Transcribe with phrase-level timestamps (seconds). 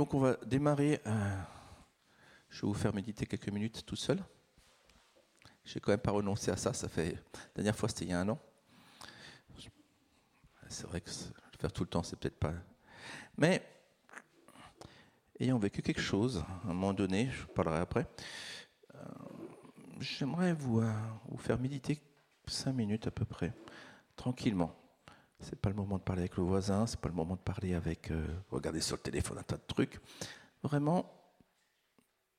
[0.00, 0.98] Donc on va démarrer.
[2.48, 4.18] je vais vous faire méditer quelques minutes tout seul.
[5.62, 6.72] Je n'ai quand même pas renoncé à ça.
[6.72, 8.38] Ça fait la dernière fois c'était il y a un an.
[10.70, 12.54] C'est vrai que le faire tout le temps c'est peut-être pas.
[13.36, 13.62] Mais
[15.38, 18.06] ayant vécu quelque chose à un moment donné, je vous parlerai après.
[18.94, 19.04] euh,
[20.00, 20.92] J'aimerais euh,
[21.28, 22.00] vous faire méditer
[22.46, 23.52] cinq minutes à peu près,
[24.16, 24.79] tranquillement.
[25.40, 27.74] C'est pas le moment de parler avec le voisin, c'est pas le moment de parler
[27.74, 29.98] avec, euh, regarder sur le téléphone un tas de trucs.
[30.62, 31.10] Vraiment,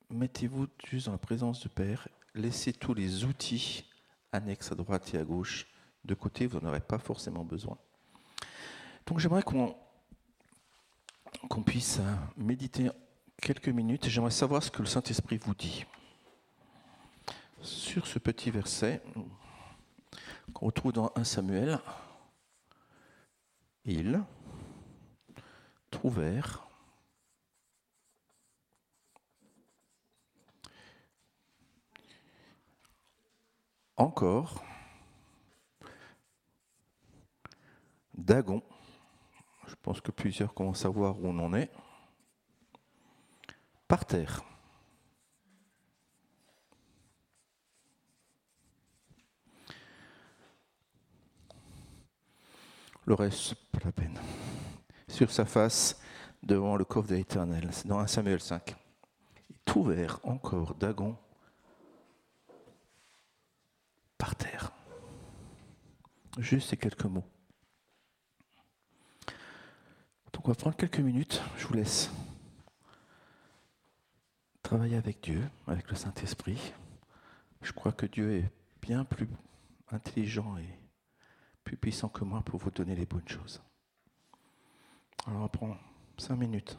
[0.09, 3.85] mettez-vous juste dans la présence du Père, laissez tous les outils
[4.31, 5.67] annexes à droite et à gauche
[6.05, 7.77] de côté, vous n'en aurez pas forcément besoin.
[9.05, 9.75] Donc j'aimerais qu'on
[11.49, 12.89] qu'on puisse euh, méditer
[13.41, 15.85] quelques minutes et j'aimerais savoir ce que le Saint-Esprit vous dit.
[17.61, 19.01] Sur ce petit verset
[20.53, 21.79] qu'on retrouve dans 1 Samuel,
[23.85, 24.23] ils
[25.89, 26.67] trouvèrent
[33.97, 34.63] encore
[38.13, 38.61] Dagon.
[39.67, 41.71] Je pense que plusieurs commencent à voir où on en est.
[43.87, 44.43] Par terre.
[53.13, 54.17] Reste, pas la peine.
[55.07, 55.99] Sur sa face,
[56.43, 57.69] devant le coffre de l'Éternel.
[57.85, 58.75] Dans 1 Samuel 5.
[59.49, 61.17] Ils trouvèrent encore Dagon
[64.17, 64.71] par terre.
[66.37, 67.25] Juste ces quelques mots.
[70.33, 71.41] Donc on va prendre quelques minutes.
[71.57, 72.09] Je vous laisse
[74.63, 76.73] travailler avec Dieu, avec le Saint-Esprit.
[77.61, 78.49] Je crois que Dieu est
[78.81, 79.27] bien plus
[79.91, 80.79] intelligent et
[81.63, 83.61] plus puissant que moi pour vous donner les bonnes choses.
[85.27, 85.77] Alors on prend
[86.17, 86.77] cinq minutes.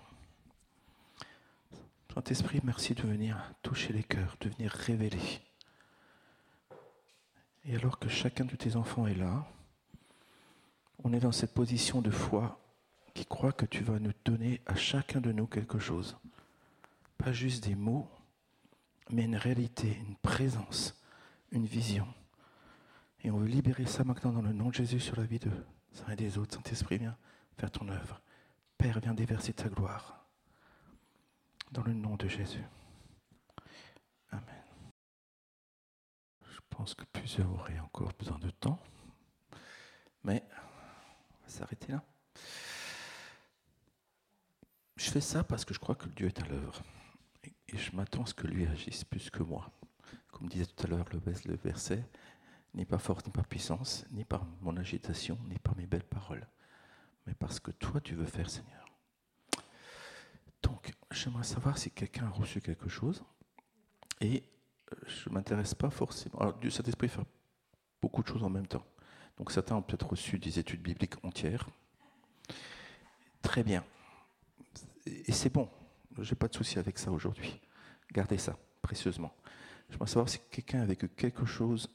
[2.13, 5.41] Saint-Esprit, merci de venir toucher les cœurs, de venir révéler.
[7.65, 9.47] Et alors que chacun de tes enfants est là,
[11.05, 12.61] on est dans cette position de foi
[13.15, 16.19] qui croit que tu vas nous donner à chacun de nous quelque chose.
[17.17, 18.09] Pas juste des mots,
[19.11, 21.03] mais une réalité, une présence,
[21.51, 22.07] une vision.
[23.23, 25.51] Et on veut libérer ça maintenant dans le nom de Jésus sur la vie de
[26.07, 26.55] uns et des autres.
[26.57, 27.17] Saint-Esprit, viens
[27.57, 28.21] faire ton œuvre.
[28.79, 30.27] Père, viens déverser ta gloire.
[31.71, 32.65] Dans le nom de Jésus.
[34.31, 34.63] Amen.
[36.51, 38.79] Je pense que plusieurs auraient encore besoin de temps.
[40.25, 42.03] Mais on va s'arrêter là.
[44.97, 46.83] Je fais ça parce que je crois que Dieu est à l'œuvre.
[47.45, 49.71] Et- je m'attends à ce que lui agisse plus que moi.
[50.31, 52.05] Comme disait tout à l'heure le verset,
[52.75, 56.47] ni par force, ni par puissance, ni par mon agitation, ni par mes belles paroles,
[57.27, 58.83] mais parce que toi tu veux faire, Seigneur.
[60.63, 63.23] Donc, j'aimerais savoir si quelqu'un a reçu quelque chose.
[64.21, 64.45] Et
[64.93, 66.39] euh, je ne m'intéresse pas forcément.
[66.39, 67.21] Alors, Dieu Saint-Esprit fait
[68.01, 68.85] beaucoup de choses en même temps.
[69.37, 71.69] Donc, certains ont peut-être reçu des études bibliques entières.
[73.43, 73.85] Très bien.
[75.07, 75.69] Et c'est bon.
[76.19, 77.61] Je n'ai pas de souci avec ça aujourd'hui.
[78.13, 79.35] Gardez ça précieusement.
[79.89, 81.89] Je savoir si quelqu'un a vécu quelque chose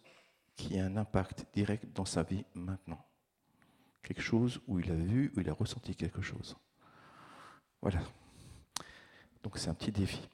[0.58, 3.06] qui a un impact direct dans sa vie maintenant.
[4.02, 6.58] Quelque chose où il a vu, où il a ressenti quelque chose.
[7.82, 8.02] Voilà.
[9.44, 10.28] Donc c'est un petit défi.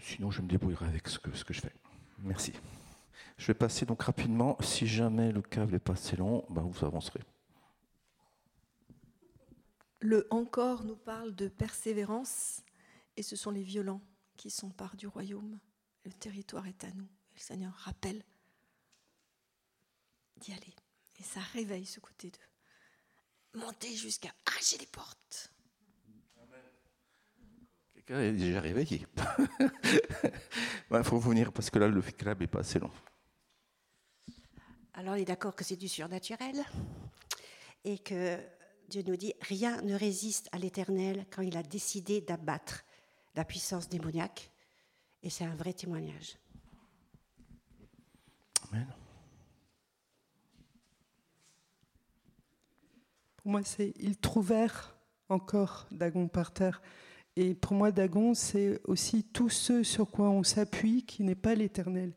[0.00, 1.72] Sinon, je me débrouillerai avec ce que, je fais.
[2.18, 2.52] Merci.
[3.38, 4.56] Je vais passer donc rapidement.
[4.60, 7.20] Si jamais le câble n'est pas assez long, ben vous avancerez.
[10.00, 12.62] Le encore nous parle de persévérance
[13.16, 14.02] et ce sont les violents
[14.36, 15.58] qui s'emparent du royaume.
[16.04, 17.08] Le territoire est à nous.
[17.34, 18.22] Et le Seigneur rappelle
[20.36, 20.74] d'y aller.
[21.18, 25.50] Et ça réveille ce côté de monter jusqu'à arracher les portes.
[27.94, 29.06] Quelqu'un est déjà réveillé.
[30.90, 32.90] Il faut venir parce que là, le câble n'est pas assez long.
[34.92, 36.62] Alors, on est d'accord que c'est du surnaturel
[37.84, 38.38] et que
[38.88, 42.84] Dieu nous dit rien ne résiste à l'Éternel quand il a décidé d'abattre
[43.34, 44.50] la puissance démoniaque.
[45.22, 46.36] Et c'est un vrai témoignage.
[53.36, 54.96] Pour moi, c'est ils trouvèrent
[55.28, 56.80] encore Dagon par terre.
[57.36, 61.54] Et pour moi, Dagon, c'est aussi tout ce sur quoi on s'appuie qui n'est pas
[61.54, 62.12] l'éternel.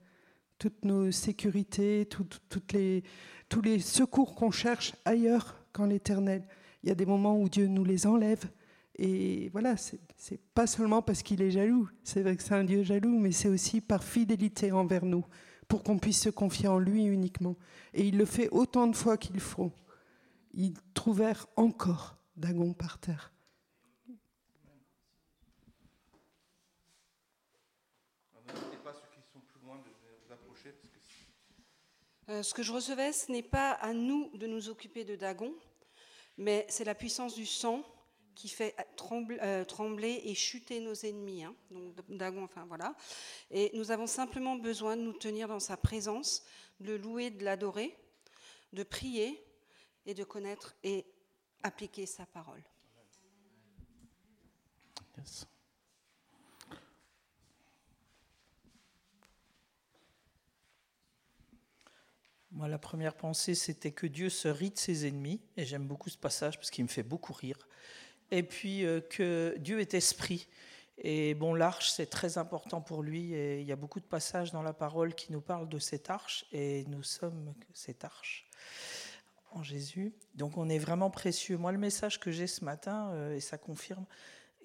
[0.59, 3.04] Toutes nos sécurités, tout- toutes les,
[3.50, 6.44] tous les secours qu'on cherche ailleurs qu'en l'éternel.
[6.83, 8.45] Il y a des moments où Dieu nous les enlève.
[9.00, 11.88] Et voilà, c'est c'est pas seulement parce qu'il est jaloux.
[12.04, 15.25] C'est vrai que c'est un Dieu jaloux, mais c'est aussi par fidélité envers nous,
[15.68, 17.56] pour qu'on puisse se confier en lui uniquement.
[17.94, 19.72] Et il le fait autant de fois qu'il faut.
[20.54, 23.34] Ils trouvèrent encore Dagon par terre.
[32.28, 35.54] Ce que je recevais, ce n'est pas à nous de nous occuper de Dagon,
[36.38, 37.84] mais c'est la puissance du sang
[38.38, 38.75] qui fait
[39.42, 41.44] euh, trembler et chuter nos ennemis.
[41.44, 41.56] Hein.
[41.72, 42.95] Donc Dagon, enfin voilà.
[43.50, 46.44] Et nous avons simplement besoin de nous tenir dans sa présence,
[46.80, 47.98] de le louer, de l'adorer,
[48.74, 49.44] de prier
[50.06, 51.07] et de connaître et
[51.63, 52.62] appliquer sa parole.
[62.51, 66.10] Moi, la première pensée, c'était que Dieu se rit de ses ennemis, et j'aime beaucoup
[66.10, 67.68] ce passage parce qu'il me fait beaucoup rire.
[68.31, 70.47] Et puis euh, que Dieu est esprit.
[71.00, 74.51] Et bon, l'arche, c'est très important pour lui, et il y a beaucoup de passages
[74.51, 78.50] dans la parole qui nous parlent de cette arche, et nous sommes cette arche
[79.51, 80.15] en Jésus.
[80.33, 81.57] Donc on est vraiment précieux.
[81.57, 84.06] Moi, le message que j'ai ce matin, euh, et ça confirme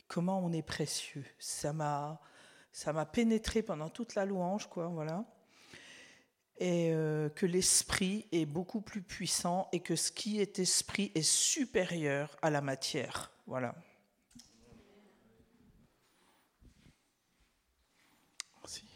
[0.09, 1.25] comment on est précieux.
[1.39, 2.19] Ça m'a,
[2.73, 5.27] ça m'a pénétré pendant toute la louange, quoi, voilà
[6.63, 11.23] et euh, que l'esprit est beaucoup plus puissant et que ce qui est esprit est
[11.23, 13.32] supérieur à la matière.
[13.53, 13.75] Voilà.
[18.57, 18.87] Merci.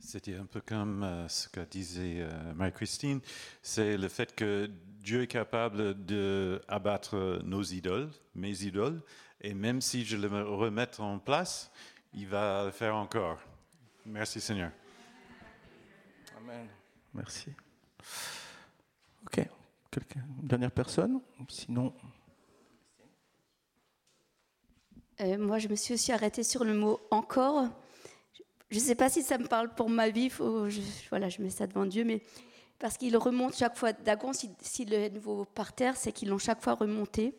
[0.00, 3.20] C'était un peu comme euh, ce que disait euh, Marie-Christine,
[3.62, 4.68] c'est le fait que
[4.98, 9.00] Dieu est capable d'abattre nos idoles, mes idoles,
[9.40, 11.70] et même si je le remets en place,
[12.12, 13.38] il va le faire encore.
[14.04, 14.72] Merci Seigneur.
[16.36, 16.66] Amen.
[17.14, 17.52] Merci.
[19.26, 19.48] Ok.
[19.96, 21.92] Une dernière personne Sinon.
[25.20, 27.68] Euh, moi, je me suis aussi arrêtée sur le mot encore.
[28.70, 30.30] Je ne sais pas si ça me parle pour ma vie.
[30.30, 32.22] je, voilà, je mets ça devant Dieu, mais
[32.78, 33.92] parce qu'il remonte chaque fois.
[33.92, 37.34] Dagon, si, si le nouveau par terre, c'est qu'ils l'ont chaque fois remonté.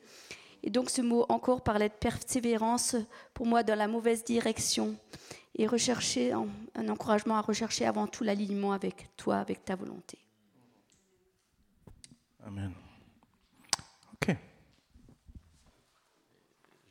[0.61, 2.97] Et donc, ce mot encore parlait de persévérance
[3.33, 4.95] pour moi dans la mauvaise direction
[5.55, 10.19] et rechercher un encouragement à rechercher avant tout l'alignement avec toi, avec ta volonté.
[12.43, 12.73] Amen.
[14.13, 14.35] Ok.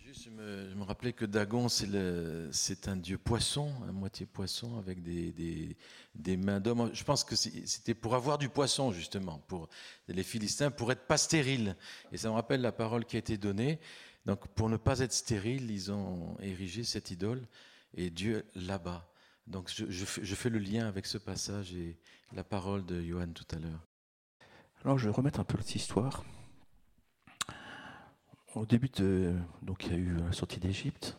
[0.04, 5.02] Juste, je me, je rappelais que Dagon, c'est un dieu poisson, à moitié poisson, avec
[5.02, 5.76] des, des,
[6.14, 6.90] des mains d'homme.
[6.92, 9.68] Je pense que c'était pour avoir du poisson, justement, pour
[10.08, 11.76] les Philistins, pour être pas stériles.
[12.12, 13.78] Et ça me rappelle la parole qui a été donnée.
[14.26, 17.46] Donc, pour ne pas être stérile, ils ont érigé cette idole
[17.94, 19.06] et Dieu là-bas.
[19.46, 21.98] Donc je, fais, le lien avec ce passage et
[22.32, 23.89] la parole de Johan tout à l'heure.
[24.82, 26.24] Alors je vais remettre un peu cette histoire.
[28.54, 31.18] Au début, de, donc il y a eu la sortie d'Égypte,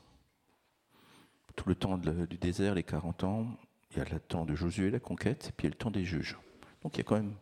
[1.55, 3.45] tout le temps du désert, les 40 ans,
[3.91, 5.77] il y a le temps de Josué, la conquête, et puis il y a le
[5.77, 6.39] temps des juges.
[6.81, 7.35] Donc il y a quand même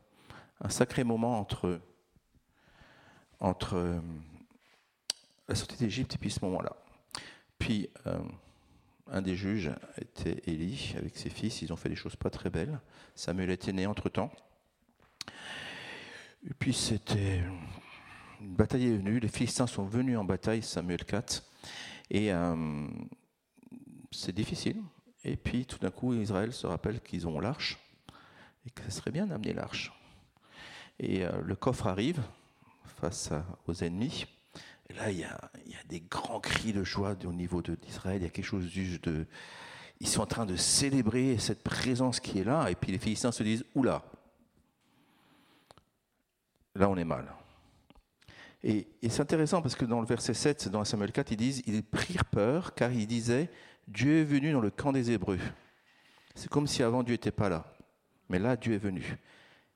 [0.60, 1.80] un sacré moment entre,
[5.48, 6.75] la sortie d'Égypte et puis ce moment-là.
[7.57, 8.19] Puis euh,
[9.07, 11.62] un des juges était Élie avec ses fils.
[11.62, 12.81] Ils ont fait des choses pas très belles.
[13.16, 14.30] Samuel était né entre-temps.
[16.46, 17.44] Et puis c'était
[18.40, 19.20] une bataille est venue.
[19.20, 21.44] Les Philistins sont venus en bataille, Samuel 4.
[22.12, 22.88] Et euh,
[24.12, 24.82] c'est difficile.
[25.24, 27.78] Et puis tout d'un coup, Israël se rappelle qu'ils ont l'arche
[28.66, 29.92] et que ce serait bien d'amener l'arche.
[31.00, 32.22] Et euh, le coffre arrive
[32.86, 33.32] face
[33.68, 34.26] aux ennemis.
[34.90, 35.52] Et là, il y, a,
[35.88, 38.22] des grands cris de joie au niveau d'Israël.
[38.22, 38.72] Il y a quelque chose
[39.04, 39.28] de.
[40.00, 42.69] Ils sont en train de célébrer cette présence qui est là.
[42.72, 44.04] Et puis les Philistins se disent Oula,
[46.76, 47.33] là on est mal.
[48.64, 51.83] Et, c'est intéressant parce que dans le verset 7, dans Samuel 4, ils disent Ils
[51.83, 53.49] prirent peur car ils disaient
[53.88, 55.40] Dieu est venu dans le camp des Hébreux.
[56.35, 57.66] C'est comme si avant Dieu n'était pas là.
[58.28, 59.18] Mais là, Dieu est venu.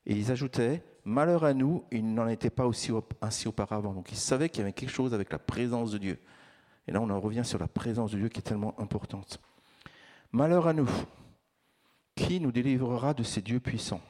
[0.06, 3.94] Et ils ajoutaient Malheur à nous, il n'en était pas aussi ainsi auparavant.
[3.94, 6.20] Donc ils savaient qu'il y avait quelque chose avec la présence de Dieu.
[6.88, 9.42] Et là, on en revient sur la présence de Dieu qui est tellement importante.
[10.32, 10.90] Malheur à nous.
[12.16, 14.02] Qui nous délivrera de ces dieux puissants?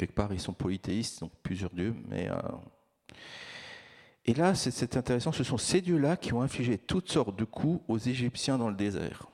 [0.00, 2.30] Quelque part, ils sont polythéistes, donc plusieurs dieux, mais.
[2.30, 2.40] Euh,
[4.24, 7.82] et là, c'est intéressant, ce sont ces dieux-là qui ont infligé toutes sortes de coups
[7.86, 9.26] aux Égyptiens dans le désert.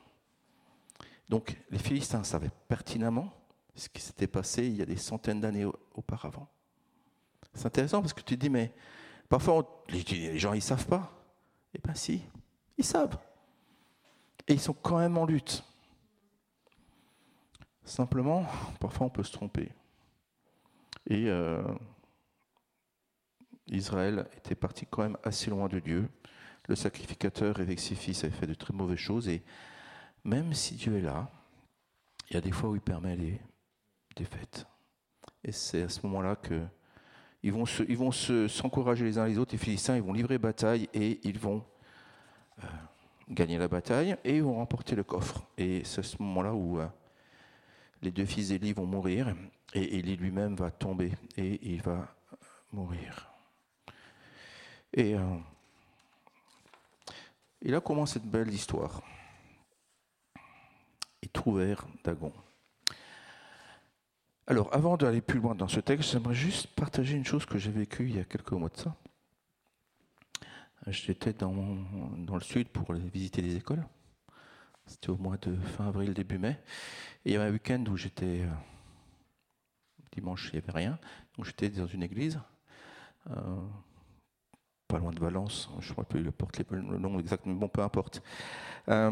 [1.28, 3.32] Donc, les Philistins savaient pertinemment
[3.76, 6.49] ce qui s'était passé il y a des centaines d'années auparavant.
[7.54, 8.73] C'est intéressant parce que tu te dis, mais
[9.28, 11.12] parfois les gens ils savent pas.
[11.75, 12.23] Eh bien si,
[12.76, 13.16] ils savent.
[14.49, 15.62] Et ils sont quand même en lutte.
[17.85, 18.44] Simplement,
[18.80, 19.70] parfois on peut se tromper.
[21.08, 21.62] Et euh,
[23.68, 26.08] Israël était parti quand même assez loin de Dieu.
[26.68, 29.28] Le sacrificateur avec ses fils avait fait de très mauvaises choses.
[29.28, 29.42] Et
[30.25, 31.30] même si Dieu est là,
[32.28, 33.40] il y a des fois où il permet les,
[34.16, 34.66] défaite.
[35.44, 36.62] Et c'est à ce moment-là que
[37.42, 39.52] ils vont, se, ils vont se, s'encourager les uns les autres.
[39.52, 41.62] Les Philistins, ils vont livrer bataille et ils vont
[42.64, 42.66] euh,
[43.28, 45.46] gagné la bataille et ont remporté le coffre.
[45.56, 46.88] Et c'est à ce moment-là où euh,
[48.02, 49.34] les deux fils d'Élie vont mourir
[49.74, 52.14] et Élie lui-même va tomber et il va
[52.72, 53.30] mourir.
[54.92, 55.36] Et, euh,
[57.62, 59.02] là commence cette belle histoire.
[61.22, 62.32] Ils trouvèrent Dagon.
[64.48, 67.72] Alors, avant d'aller plus loin dans ce texte, j'aimerais juste partager une chose que j'ai
[67.72, 68.94] vécue il y a quelques mois de ça.
[70.86, 71.52] J'étais dans,
[72.16, 73.84] dans le sud pour visiter les écoles.
[74.86, 76.58] C'était au mois de fin avril, début mai.
[77.24, 78.42] Et il y avait un week-end où j'étais.
[78.42, 78.50] euh,
[80.12, 80.98] dimanche, il n'y avait rien.
[81.36, 82.40] Donc j'étais dans une église,
[83.30, 83.56] euh,
[84.88, 85.68] pas loin de Valence.
[85.80, 88.22] Je ne crois plus le, porte, le nom exact, mais bon, peu importe.
[88.88, 89.10] Euh,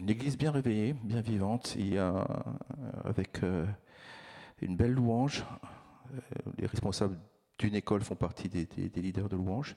[0.00, 1.76] une église bien réveillée, bien vivante,
[3.04, 3.40] avec
[4.60, 5.44] une belle louange.
[6.58, 7.16] Les responsables
[7.58, 9.76] d'une école font partie des, leaders de louange.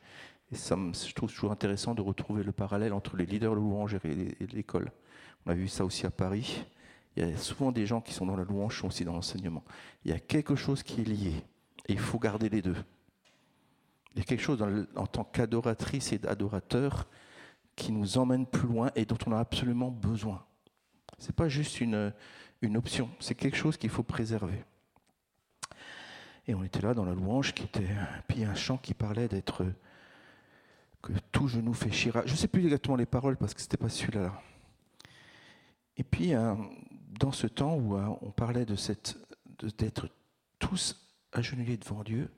[0.51, 3.95] Et ça, je trouve toujours intéressant de retrouver le parallèle entre les leaders de louange
[3.95, 4.91] et l'école.
[5.45, 6.65] On a vu ça aussi à Paris.
[7.15, 9.63] Il y a souvent des gens qui sont dans la louange, sont aussi dans l'enseignement.
[10.05, 11.33] Il y a quelque chose qui est lié.
[11.87, 12.75] Et il faut garder les deux.
[14.13, 14.63] Il y a quelque chose
[14.95, 17.07] en tant qu'adoratrice et d'adorateur
[17.75, 20.43] qui nous emmène plus loin et dont on a absolument besoin.
[21.19, 22.13] Ce n'est pas juste une,
[22.61, 24.63] une option, c'est quelque chose qu'il faut préserver.
[26.47, 27.87] Et on était là dans la louange, qui était,
[28.27, 29.65] puis un chant qui parlait d'être
[31.01, 32.23] que tout genou fléchira.
[32.25, 34.23] Je ne sais plus exactement les paroles parce que c'était pas celui-là.
[34.23, 34.41] là.
[35.97, 36.55] Et puis, euh,
[37.19, 38.75] dans ce temps où euh, on parlait de
[39.77, 40.09] d'être
[40.59, 40.95] tous
[41.31, 42.31] agenouillés devant Dieu,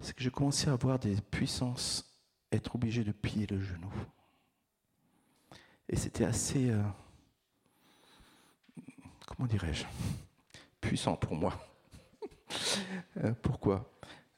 [0.00, 2.10] c'est que j'ai commencé à voir des puissances
[2.50, 3.92] être obligé de plier le genou.
[5.88, 6.82] Et c'était assez, euh,
[9.26, 9.84] comment dirais-je,
[10.80, 11.73] puissant pour moi.
[13.18, 13.90] Euh, pourquoi?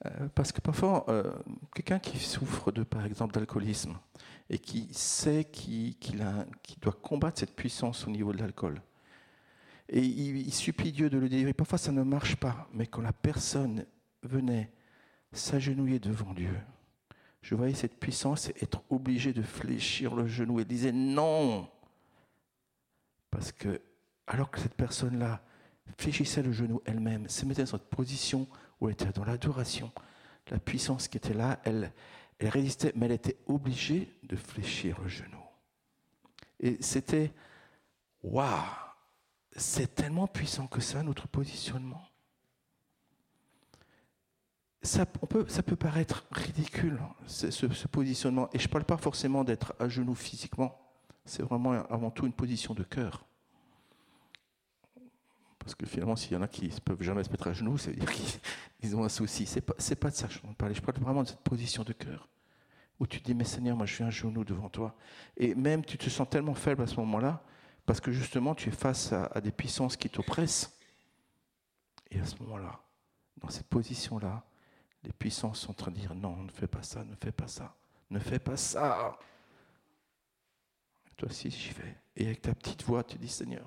[0.06, 1.32] Euh, Parce que parfois, euh,
[1.74, 3.98] quelqu'un qui souffre de, par exemple, d'alcoolisme
[4.50, 5.96] et qui sait qu'il
[6.80, 8.80] doit combattre cette puissance au niveau de l'alcool,
[9.88, 11.52] et il, il supplie Dieu de le délivrer.
[11.52, 13.86] Parfois, ça ne marche pas, mais quand la personne
[14.22, 14.72] venait
[15.32, 16.56] s'agenouiller devant Dieu,
[17.42, 21.68] je voyais cette puissance être obligé de fléchir le genou et disait non.
[23.30, 23.80] Parce que,
[24.26, 25.42] alors que cette personne-là
[25.98, 28.46] fléchissait le genou elle-même, se mettait dans cette position
[28.80, 29.90] où elle était dans l'adoration,
[30.50, 31.92] la puissance qui était là, elle,
[32.40, 35.42] résistait, mais elle était obligée de fléchir le genou.
[36.60, 37.32] Et c'était,
[38.22, 38.50] waouh,
[39.56, 42.02] c'est tellement puissant que ça, notre positionnement
[44.82, 48.48] ça, peut, ça peut paraître ridicule, ce, ce- ce positionnement.
[48.52, 50.78] Et je ne parle pas forcément d'être à genoux physiquement.
[51.24, 53.24] C'est vraiment avant tout une position de cœur.
[55.66, 57.74] Parce que finalement, s'il y en a qui ne peuvent jamais se mettre à genoux,
[57.74, 58.38] veut dire qu'ils
[58.84, 59.46] ils ont un souci.
[59.46, 60.72] Ce n'est pas, c'est de ça que je parle.
[60.72, 62.28] Je parle vraiment de cette position de cœur.
[63.00, 64.94] Où tu dis, mais Seigneur, moi je suis un genou devant toi.
[65.36, 67.42] Et même tu te sens tellement faible à ce moment-là,
[67.84, 70.78] parce que justement tu es face à, à des puissances qui t'oppressent.
[72.12, 72.78] Et à ce moment-là,
[73.38, 74.44] dans cette position-là,
[75.02, 77.48] les puissances sont en train de dire non, ne fais pas ça, ne fais pas
[77.48, 77.74] ça,
[78.10, 79.18] ne fais pas ça.
[81.16, 81.96] Toi aussi, j'y vais.
[82.14, 83.66] Et avec ta petite voix, tu dis Seigneur,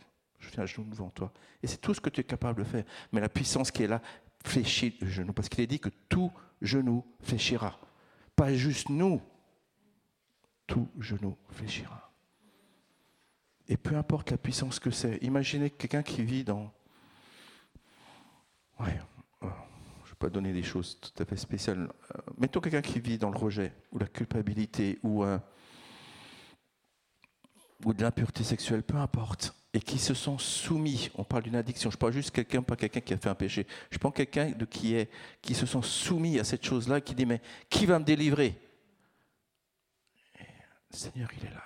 [0.56, 1.32] je à genoux devant toi.
[1.64, 2.84] Et c'est tout ce que tu es capable de faire.
[3.12, 4.02] Mais la puissance qui est là
[4.44, 5.34] fléchit le genou.
[5.34, 7.80] Parce qu'il est dit que tout genou fléchira.
[8.36, 9.22] Pas juste nous.
[10.68, 12.12] Tout genou fléchira.
[13.68, 15.18] Et peu importe la puissance que c'est.
[15.22, 16.74] Imaginez quelqu'un qui vit dans.
[18.80, 19.00] Ouais,
[19.44, 19.48] euh,
[20.04, 21.90] je ne vais pas donner des choses tout à fait spéciales.
[22.16, 25.38] Euh, mettons quelqu'un qui vit dans le rejet, ou la culpabilité, ou, euh,
[27.86, 31.12] ou de l'impureté sexuelle, peu importe, et qui se sont soumis.
[31.16, 31.92] On parle d'une addiction.
[31.92, 33.68] Je parle juste quelqu'un, pas quelqu'un qui a fait un péché.
[33.92, 35.10] Je prends quelqu'un de qui est,
[35.42, 38.56] qui se sont soumis à cette chose-là, qui dit mais qui va me délivrer?
[40.92, 41.64] Le Seigneur, il est là.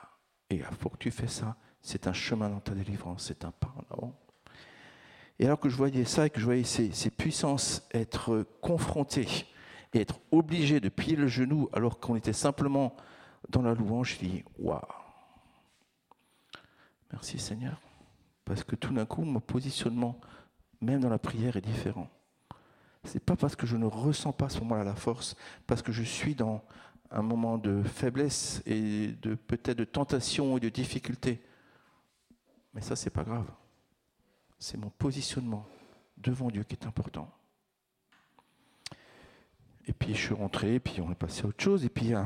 [0.50, 1.56] Et il faut que tu fais ça.
[1.82, 3.26] C'est un chemin dans ta délivrance.
[3.28, 4.20] C'est un pas en avant.
[5.40, 9.48] Et alors que je voyais ça et que je voyais ces, ces puissances être confrontées
[9.94, 12.96] et être obligées de plier le genou alors qu'on était simplement
[13.50, 14.80] dans la louange, je dis waouh.
[17.12, 17.80] Merci Seigneur.
[18.46, 20.20] Parce que tout d'un coup, mon positionnement,
[20.82, 22.10] même dans la prière, est différent.
[23.06, 25.36] Ce n'est pas parce que je ne ressens pas à ce moment-là la force,
[25.68, 26.64] parce que je suis dans
[27.12, 31.42] un moment de faiblesse et de peut-être de tentation et de difficulté.
[32.74, 33.50] Mais ça, c'est pas grave.
[34.58, 35.66] C'est mon positionnement
[36.18, 37.30] devant Dieu qui est important.
[39.86, 42.24] Et puis je suis rentré, puis on est passé à autre chose, et puis euh,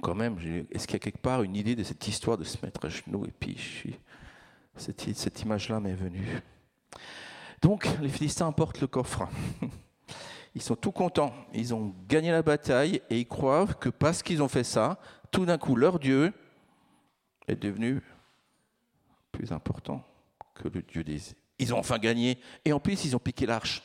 [0.00, 0.38] quand même,
[0.70, 2.88] est-ce qu'il y a quelque part une idée de cette histoire de se mettre à
[2.88, 3.98] genoux, et puis je suis,
[4.76, 6.40] cette, image-là m'est venue.
[7.60, 9.28] Donc les Philistins emportent le coffre.
[10.54, 14.42] Ils sont tout contents, ils ont gagné la bataille, et ils croient que parce qu'ils
[14.42, 14.98] ont fait ça,
[15.30, 16.30] Tout d'un coup, leur Dieu
[17.48, 18.02] est devenu
[19.30, 20.04] plus important
[20.54, 21.18] que le Dieu des...
[21.58, 23.82] Ils ont enfin gagné, et en plus, ils ont piqué l'arche.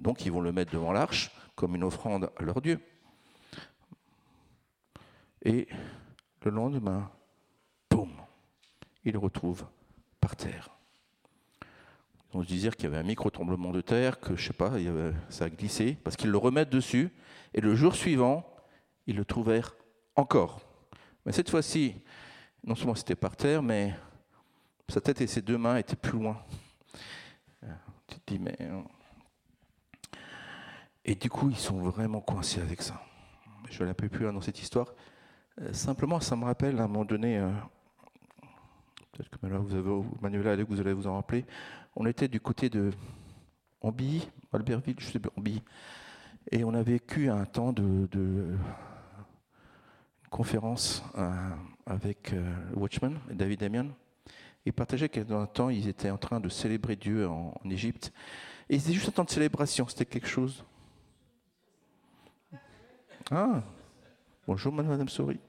[0.00, 2.78] Donc, ils vont le mettre devant l'arche comme une offrande à leur Dieu.
[5.42, 5.66] Et
[6.44, 7.10] le lendemain,
[7.90, 8.12] boum,
[9.04, 9.66] ils retrouvent
[10.20, 10.70] par terre.
[12.34, 14.72] On se disait qu'il y avait un micro-tremblement de terre, que je sais pas,
[15.30, 17.10] ça a glissé, parce qu'ils le remettent dessus,
[17.54, 18.44] et le jour suivant,
[19.06, 19.74] ils le trouvèrent
[20.14, 20.60] encore.
[21.24, 21.94] Mais cette fois-ci,
[22.64, 23.94] non seulement c'était par terre, mais
[24.88, 26.42] sa tête et ses deux mains étaient plus loin.
[28.08, 28.56] Tu te dis, mais.
[28.60, 28.80] Euh,
[31.04, 33.00] et du coup, ils sont vraiment coincés avec ça.
[33.70, 34.94] Je ne peu plus dans cette histoire.
[35.60, 37.50] Euh, simplement, ça me rappelle à un moment donné, euh,
[39.18, 41.44] peut-être que vous avez, Manuela, vous allez vous en rappeler,
[41.96, 42.90] on était du côté de
[43.80, 45.62] Ambilly, Albertville, je sais pas, Ambilly,
[46.52, 48.56] et on a vécu un temps de,
[50.30, 51.02] conférence
[51.86, 52.34] avec
[52.74, 53.88] Watchman et David Damian.
[54.66, 58.12] Ils partageaient dans un temps, ils étaient en train de célébrer Dieu en, Égypte.
[58.68, 60.64] Et c'était juste un temps de célébration, c'était quelque chose.
[63.30, 63.62] Ah,
[64.46, 65.40] bonjour Madame Souris.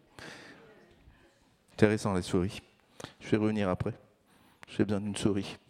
[1.74, 2.62] Intéressant les souris.
[3.20, 3.94] Je vais revenir après.
[4.68, 5.58] J'ai besoin d'une souris.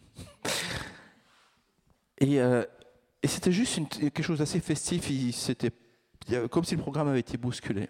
[2.22, 2.66] Et, euh,
[3.22, 5.10] et c'était juste quelque chose d'assez festif.
[5.34, 5.70] C'était
[6.50, 7.88] comme si le programme avait été bousculé.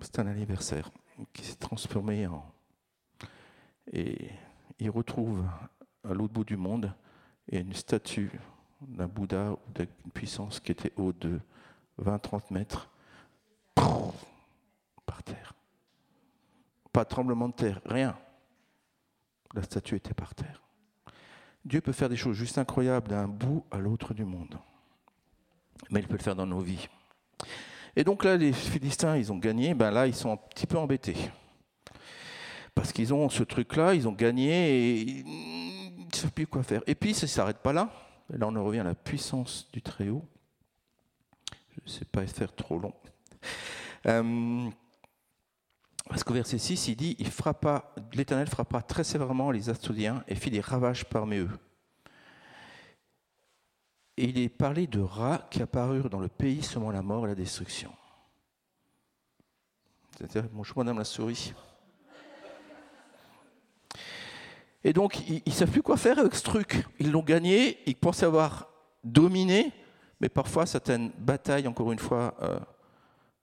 [0.00, 0.90] C'était un anniversaire
[1.32, 2.44] qui s'est transformé en,
[3.92, 4.30] et
[4.78, 5.44] il retrouve
[6.04, 6.92] à l'autre bout du monde
[7.50, 8.30] une statue
[8.80, 11.40] d'un Bouddha ou d'une puissance qui était haute de
[12.02, 12.90] 20-30 mètres
[13.74, 15.54] par terre.
[16.96, 18.16] Pas tremblement de terre, rien.
[19.52, 20.62] La statue était par terre.
[21.62, 24.58] Dieu peut faire des choses juste incroyables d'un bout à l'autre du monde.
[25.90, 26.88] Mais il peut le faire dans nos vies.
[27.94, 29.74] Et donc là, les Philistins, ils ont gagné.
[29.74, 31.18] Ben là, ils sont un petit peu embêtés
[32.74, 36.80] parce qu'ils ont ce truc-là, ils ont gagné et ils ne savent plus quoi faire.
[36.86, 37.92] Et puis, ça ne s'arrête pas là.
[38.30, 40.24] là, on en revient à la puissance du Très-Haut.
[41.72, 42.94] Je ne sais pas faire trop long.
[44.06, 44.70] Euh,
[46.08, 47.16] parce qu'au verset 6, il dit
[48.14, 51.50] L'Éternel frappa très sévèrement les Astodiens et fit des ravages parmi eux.
[54.16, 57.28] Et il est parlé de rats qui apparurent dans le pays semant la mort et
[57.28, 57.92] la destruction.
[60.16, 61.52] C'est-à-dire, bonjour Madame la souris.
[64.82, 66.86] Et donc, ils ne savent plus quoi faire avec ce truc.
[67.00, 68.68] Ils l'ont gagné, ils pensent avoir
[69.02, 69.72] dominé,
[70.20, 72.58] mais parfois, certaines batailles, encore une fois, euh,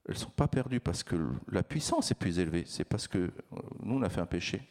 [0.07, 1.15] elles ne sont pas perdues parce que
[1.49, 2.63] la puissance est plus élevée.
[2.67, 3.31] C'est parce que euh,
[3.81, 4.61] nous, on a fait un péché.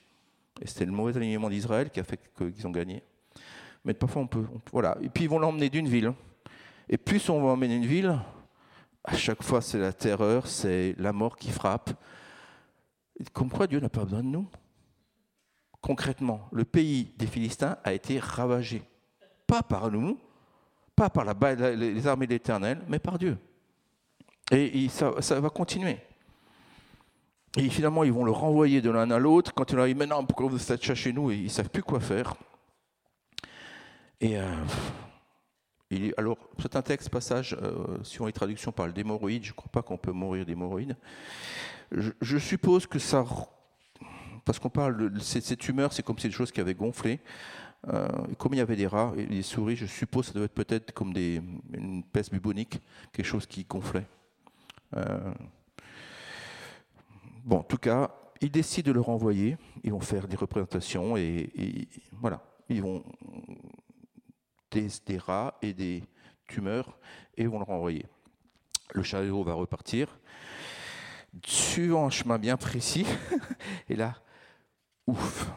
[0.60, 3.02] Et c'était le mauvais alignement d'Israël qui a fait qu'ils ont gagné.
[3.84, 4.46] Mais parfois, on peut.
[4.72, 4.96] voilà.
[5.00, 6.12] Et puis, ils vont l'emmener d'une ville.
[6.88, 8.18] Et plus on va emmener une ville,
[9.04, 11.90] à chaque fois, c'est la terreur, c'est la mort qui frappe.
[13.32, 14.48] comme quoi Dieu n'a pas besoin de nous
[15.82, 18.82] concrètement, le pays des Philistins a été ravagé.
[19.46, 20.18] Pas par nous,
[20.96, 23.36] pas par les armées de l'Éternel, mais par Dieu.
[24.50, 25.98] Et, ça, va continuer.
[27.56, 29.52] Et finalement, ils vont le renvoyer de l'un à l'autre.
[29.54, 32.00] Quand il leur dit Maintenant, pourquoi vous êtes chez nous Ils ne savent plus quoi
[32.00, 32.34] faire.
[34.20, 39.44] Et euh, alors, c'est un texte, passage, euh, si on est traduction par le démoroïde,
[39.44, 40.96] je ne crois pas qu'on peut mourir d'hémorroïdes.
[41.90, 43.24] je, suppose que ça
[44.44, 47.20] parce qu'on parle de cette tumeur, c'est comme si des choses qui avaient gonflé.
[47.88, 50.44] Euh, comme il y avait des rats et des souris, je suppose que ça doit
[50.44, 52.80] être peut-être comme des, une peste bubonique,
[53.12, 54.06] quelque chose qui gonflait.
[54.96, 55.32] Euh,
[57.44, 59.56] bon, en tout cas, ils décident de le renvoyer.
[59.84, 63.04] Ils vont faire des représentations et, voilà, ils vont
[64.70, 66.02] des, des, rats et des
[66.48, 66.98] tumeurs
[67.36, 68.06] et vont le renvoyer.
[68.94, 70.18] Le chariot va repartir
[71.44, 73.06] suivant un chemin bien précis.
[73.88, 74.14] et là,
[75.06, 75.50] ouf,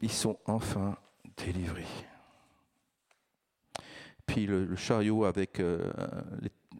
[0.00, 0.96] ils sont enfin
[1.36, 1.84] délivrés.
[4.26, 5.90] Puis le, chariot avec euh,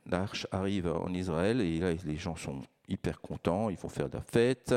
[0.08, 4.16] l'arche arrive en Israël et là les gens sont hyper contents, ils vont faire de
[4.16, 4.74] la fête.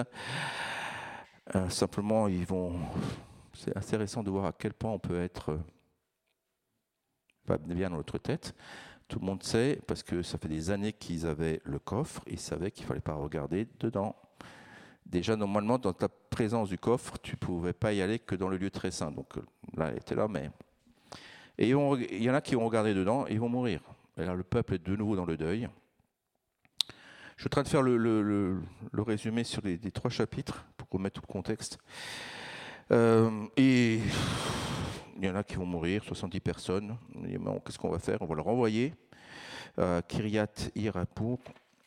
[1.55, 2.79] Euh, simplement, ils vont.
[3.53, 5.59] C'est intéressant de voir à quel point on peut être
[7.45, 8.55] pas bien dans notre tête.
[9.07, 12.39] Tout le monde sait, parce que ça fait des années qu'ils avaient le coffre, ils
[12.39, 14.15] savaient qu'il ne fallait pas regarder dedans.
[15.05, 18.47] Déjà, normalement, dans ta présence du coffre, tu ne pouvais pas y aller que dans
[18.47, 19.11] le lieu très saint.
[19.11, 19.41] Donc euh,
[19.75, 20.49] là, elle était là, mais.
[21.57, 23.81] Et il y en a qui vont regarder dedans et ils vont mourir.
[24.21, 25.67] Et le peuple est de nouveau dans le deuil.
[27.35, 28.61] Je suis en train de faire le,
[28.93, 31.79] résumé sur les, trois chapitres pour remettre tout le contexte.
[32.91, 33.99] Euh, et
[35.17, 36.97] il y en a qui vont mourir, 70 personnes.
[37.65, 38.21] Qu'est-ce qu'on va faire?
[38.21, 38.93] On va le renvoyer
[39.75, 41.39] à Kiryat Irapour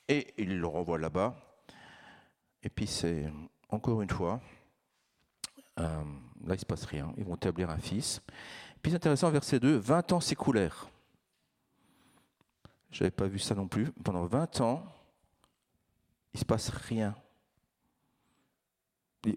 [0.09, 1.37] et il le renvoie là-bas.
[2.65, 3.27] Et puis c'est
[3.69, 4.41] encore une fois,
[5.79, 6.03] euh, là
[6.47, 7.13] il ne se passe rien.
[7.17, 8.21] Ils vont établir un fils.
[8.83, 10.89] Puis c'est intéressant, verset 2, 20 ans s'écoulèrent.
[12.95, 13.91] Je n'avais pas vu ça non plus.
[14.05, 14.87] Pendant 20 ans,
[16.33, 17.17] il ne se passe rien.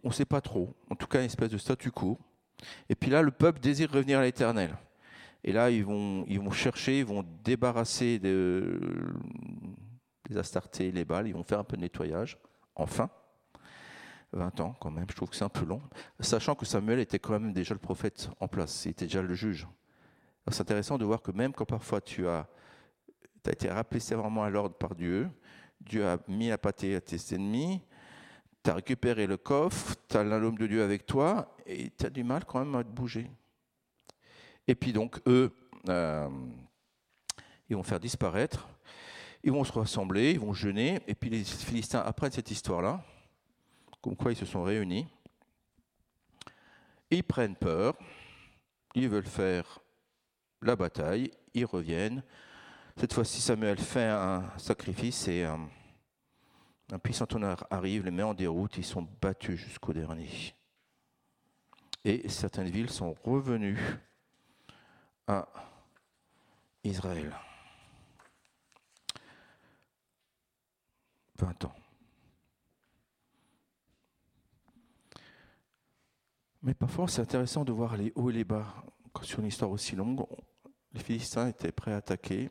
[0.04, 0.76] On ne sait pas trop.
[0.92, 2.20] En tout cas, une espèce de statu quo.
[2.88, 4.78] Et puis là, le peuple désire revenir à l'éternel.
[5.44, 8.80] Et là, ils vont, chercher, ils vont débarrasser de,
[10.30, 12.38] des astartés, les balles, ils vont faire un peu de nettoyage.
[12.76, 13.10] Enfin,
[14.34, 15.82] 20 ans quand même, je trouve que c'est un peu long.
[16.20, 19.34] Sachant que Samuel était quand même déjà le prophète en place, il était déjà le
[19.34, 19.68] juge.
[20.52, 22.48] C'est intéressant de voir que même quand parfois tu as,
[23.50, 25.30] as été rappelé sévèrement à l'ordre par Dieu,
[25.82, 27.82] Dieu a mis la pâté à tes ennemis,
[28.64, 32.10] tu as récupéré le coffre, tu as l'homme de Dieu avec toi, et tu as
[32.10, 33.30] du mal quand même à te bouger.
[34.68, 35.52] Et puis donc, eux,
[35.88, 36.30] euh,
[37.70, 38.68] ils vont faire disparaître,
[39.44, 43.02] ils vont se rassembler, ils vont jeûner, et puis les Philistins apprennent cette histoire-là,
[44.02, 45.08] comme quoi ils se sont réunis.
[47.10, 47.98] Ils prennent peur,
[48.96, 49.80] ils veulent faire
[50.62, 52.24] la bataille, ils reviennent.
[53.00, 55.70] Cette fois-ci, Samuel fait un sacrifice et un,
[56.92, 60.56] un puissant tonnerre arrive, les met en déroute, ils sont battus jusqu'au dernier.
[62.04, 63.80] Et certaines villes sont revenues
[65.28, 65.48] à
[66.84, 67.36] Israël.
[71.38, 71.76] 20 ans.
[76.64, 78.74] Mais parfois, c'est intéressant de voir les hauts et les bas.
[79.22, 80.26] Sur une histoire aussi longue,
[80.94, 82.50] les Philistins étaient prêts à attaquer.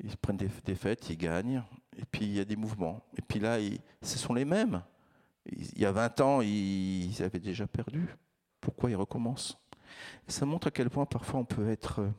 [0.00, 1.62] Ils prennent des défaites, ils gagnent.
[1.96, 3.02] Et puis, il y a des mouvements.
[3.16, 3.58] Et puis là,
[4.02, 4.82] ce sont les mêmes.
[5.46, 8.08] Il y a 20 ans, ils avaient déjà perdu.
[8.60, 9.56] Pourquoi ils recommencent?
[10.26, 12.00] Ça montre à quel point parfois on peut être...
[12.00, 12.10] Euh,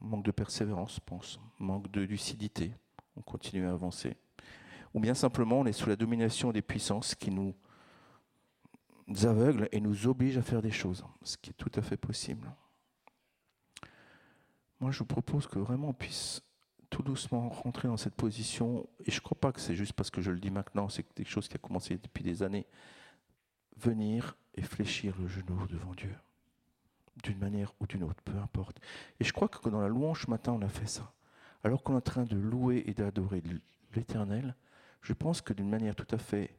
[0.00, 1.40] manque de persévérance, je pense.
[1.58, 2.72] Manque de lucidité.
[3.16, 4.16] On continue à avancer.
[4.94, 7.54] Ou bien simplement, on est sous la domination des puissances qui nous
[9.24, 12.50] aveuglent et nous obligent à faire des choses, ce qui est tout à fait possible.
[14.80, 16.42] Moi, je vous propose que vraiment on puisse
[16.90, 20.10] tout doucement rentrer dans cette position, et je ne crois pas que c'est juste parce
[20.10, 22.66] que je le dis maintenant, c'est quelque chose qui a commencé depuis des années,
[23.76, 26.14] venir et fléchir le genou devant Dieu,
[27.22, 28.80] d'une manière ou d'une autre, peu importe.
[29.20, 31.12] Et je crois que dans la louange ce matin, on a fait ça.
[31.62, 33.42] Alors qu'on est en train de louer et d'adorer
[33.94, 34.54] l'Éternel,
[35.02, 36.58] je pense que d'une manière tout à fait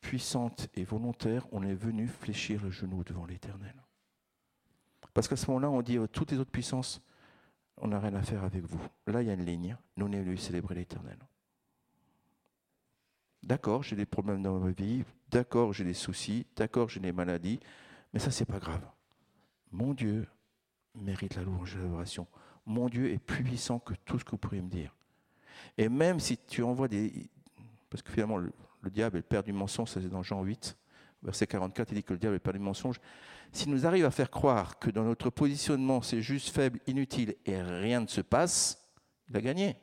[0.00, 3.74] puissante et volontaire, on est venu fléchir le genou devant l'Éternel.
[5.14, 7.00] Parce qu'à ce moment-là, on dit, toutes les autres puissances,
[7.78, 8.80] on n'a rien à faire avec vous.
[9.06, 9.76] Là, il y a une ligne.
[9.96, 11.18] Nous, on est célébrer l'Éternel.
[13.42, 15.04] D'accord, j'ai des problèmes dans ma vie.
[15.30, 16.46] D'accord, j'ai des soucis.
[16.56, 17.60] D'accord, j'ai des maladies.
[18.12, 18.82] Mais ça, c'est pas grave.
[19.70, 20.26] Mon Dieu
[20.94, 22.26] mérite la louange et l'adoration.
[22.64, 24.94] Mon Dieu est plus puissant que tout ce que vous pourriez me dire.
[25.78, 27.28] Et même si tu envoies des...
[27.90, 28.52] Parce que finalement, le,
[28.90, 30.76] diable est le père du mensonge, c'est dans Jean 8,
[31.22, 33.00] verset 44, il dit que le diable est le père du mensonge.
[33.52, 37.60] S'il nous arrive à faire croire que dans notre positionnement, c'est juste faible, inutile et
[37.60, 38.86] rien ne se passe,
[39.28, 39.76] il a gagné.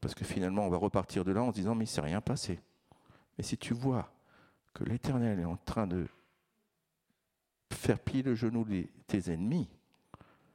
[0.00, 2.20] Parce que finalement, on va repartir de là en se disant, mais il s'est rien
[2.20, 2.60] passé.
[3.36, 4.12] Mais si tu vois
[4.74, 6.06] que l'Éternel est en train de
[7.72, 9.68] faire plier le genou de tes ennemis,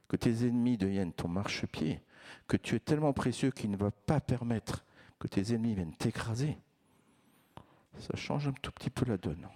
[0.08, 2.00] que tes ennemis deviennent ton marchepied,
[2.46, 4.84] que tu es tellement précieux qu'il ne va pas permettre
[5.18, 6.58] que tes ennemis viennent t'écraser,
[7.98, 9.48] ça change un tout petit peu la donne.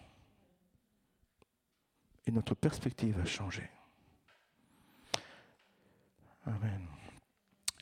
[2.32, 3.68] Notre perspective va changer.
[6.46, 6.86] Amen.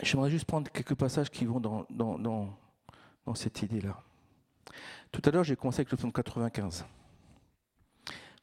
[0.03, 4.01] J'aimerais juste prendre quelques passages qui vont dans, dans, dans, cette idée-là.
[5.13, 6.85] Tout à l'heure, j'ai commencé avec le psaume 95.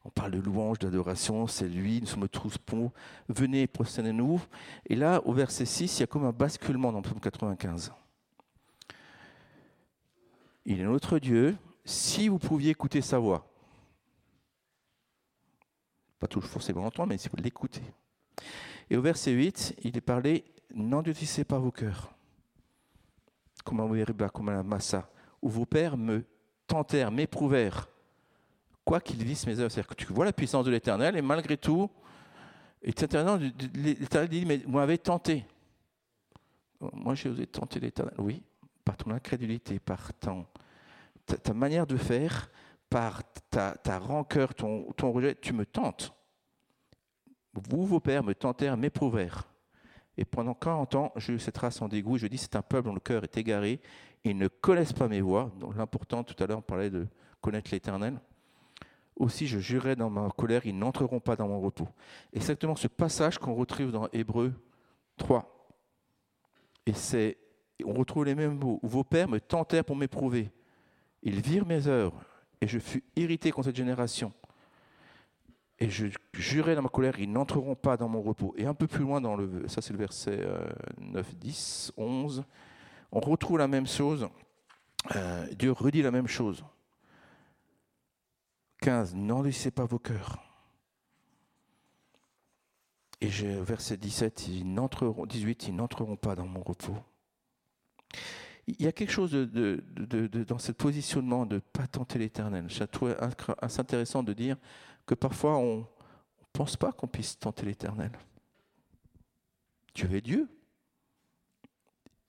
[0.04, 2.92] On parle de louange, d'adoration, c'est lui, nous sommes tous ponts,
[3.28, 4.40] venez, prosternez-nous.
[4.86, 7.92] Et là, au verset 6, il y a comme un basculement dans le psaume 95.
[10.64, 13.48] Il est notre Dieu, si vous pouviez écouter sa voix.
[16.18, 17.82] Pas toujours forcément l'entendre, mais si vous l'écoutez.
[18.90, 22.12] Et au verset 8, il est parlé N'endurcissez pas vos cœurs,
[23.64, 25.08] comme un comme un massa,
[25.40, 26.24] où vos pères me
[26.66, 27.88] tentèrent, m'éprouvèrent,
[28.84, 29.70] quoi qu'ils vissent mes œuvres.
[29.70, 31.88] C'est-à-dire que tu vois la puissance de l'Éternel, et malgré tout,
[32.82, 33.52] l'Éternel
[34.28, 35.44] dit Mais vous m'avez tenté.
[36.92, 38.14] Moi, j'ai osé tenter l'Éternel.
[38.18, 38.42] Oui,
[38.84, 42.50] par ton incrédulité, par ta, manière de faire,
[42.88, 46.12] par ta, rancœur, ton, rejet, tu me tentes.
[47.54, 49.48] Vous, vos pères, me tentèrent, m'éprouvèrent.
[50.18, 52.16] Et pendant 40 ans, j'ai cette race en dégoût.
[52.18, 53.80] Je dis, c'est un peuple dont le cœur est égaré.
[54.24, 55.20] Ils ne connaissent pas mes.
[55.20, 57.06] Donc l'important, tout à l'heure, on parlait de
[57.40, 58.18] connaître l'Éternel.
[59.16, 61.88] Aussi, je jurais dans ma colère, ils n'entreront pas dans mon repos.
[62.32, 64.52] Exactement ce passage qu'on retrouve dans Hébreu
[65.16, 65.68] 3.
[66.84, 67.38] Et c'est
[67.84, 68.80] on retrouve les mêmes mots.
[68.82, 70.50] Vos pères me tentèrent pour m'éprouver.
[71.22, 72.24] Ils virent mes œuvres,
[72.60, 74.32] et je fus irrité contre cette génération.
[75.78, 78.54] Et je jurai dans ma colère, ils n'entreront pas dans mon repos.
[78.56, 80.46] Et un peu plus loin, dans le, ça c'est le verset
[80.98, 82.44] 9, 10, 11,
[83.12, 84.28] on retrouve la même chose.
[85.14, 86.64] Euh, Dieu redit la même chose.
[88.80, 90.42] 15, n'endurcissez pas vos cœurs.
[93.20, 96.96] Et verset 17, ils n'entreront, 18, ils n'entreront pas dans mon repos.
[98.66, 102.66] Il y a quelque chose dans ce positionnement de pas tenter l'éternel.
[102.68, 103.14] Je trouve
[103.60, 104.56] assez intéressant de dire
[105.06, 105.84] que parfois on ne
[106.52, 108.10] pense pas qu'on puisse tenter l'éternel.
[109.94, 110.48] Dieu est Dieu.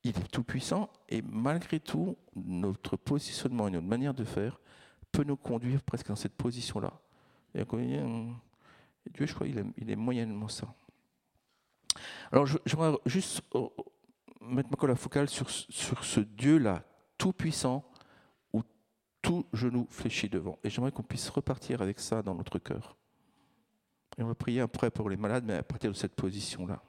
[0.04, 4.60] Il est tout-puissant et malgré tout, notre positionnement et notre manière de faire
[5.12, 6.94] peut nous conduire presque dans cette position-là.
[7.56, 7.66] Dieu,
[9.26, 10.74] je crois, il est, il est moyennement ça.
[12.32, 13.74] Alors, j'aimerais juste oh,
[14.48, 16.84] mettre ma colle à focale sur, sur ce Dieu-là,
[17.18, 17.90] tout-puissant,
[18.54, 18.62] où
[19.22, 20.60] tout genou fléchit devant.
[20.64, 22.96] Et j'aimerais qu'on puisse repartir avec ça dans notre cœur.
[24.18, 26.82] Et on va prier après pour les malades, mais à partir de cette position-là.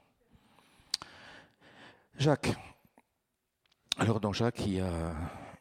[2.16, 2.54] Jacques.
[3.98, 5.12] Alors, dans Jacques, il y a,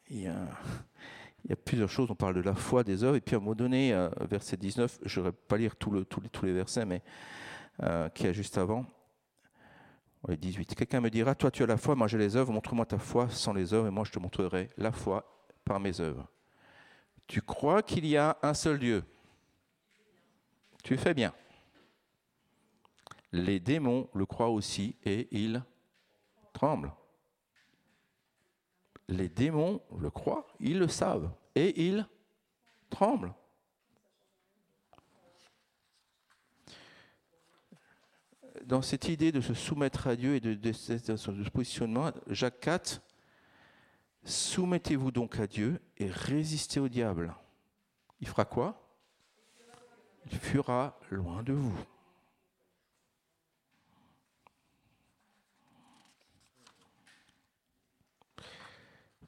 [0.10, 2.10] il y a, plusieurs choses.
[2.10, 3.18] On parle de la foi des œuvres.
[3.18, 5.92] Et puis, à un moment donné, euh, verset 19, je ne vais pas lire tout
[5.92, 7.02] les, tous les versets, mais
[7.84, 8.86] euh, qui a juste avant.
[10.28, 10.76] 18.
[10.76, 13.30] Quelqu'un me dira, toi tu as la foi, moi j'ai les œuvres, montre-moi ta foi
[13.30, 15.26] sans les œuvres, et moi je te montrerai la foi
[15.64, 16.28] par mes œuvres.
[17.28, 19.04] Tu crois qu'il y a un seul Dieu?
[20.84, 21.34] Tu fais bien.
[23.34, 25.62] Les démons le croient aussi et ils
[26.54, 26.94] tremblent.
[29.10, 32.08] Les démons le croient, ils le savent et ils
[32.90, 33.34] tremblent.
[38.68, 43.02] Dans cette idée de se soumettre à Dieu et de, ce positionnement, Jacques 4,
[44.26, 47.34] soumettez-vous donc à Dieu et résistez au diable.
[48.20, 48.84] Il fera quoi?
[50.30, 51.80] Il fuira loin de vous.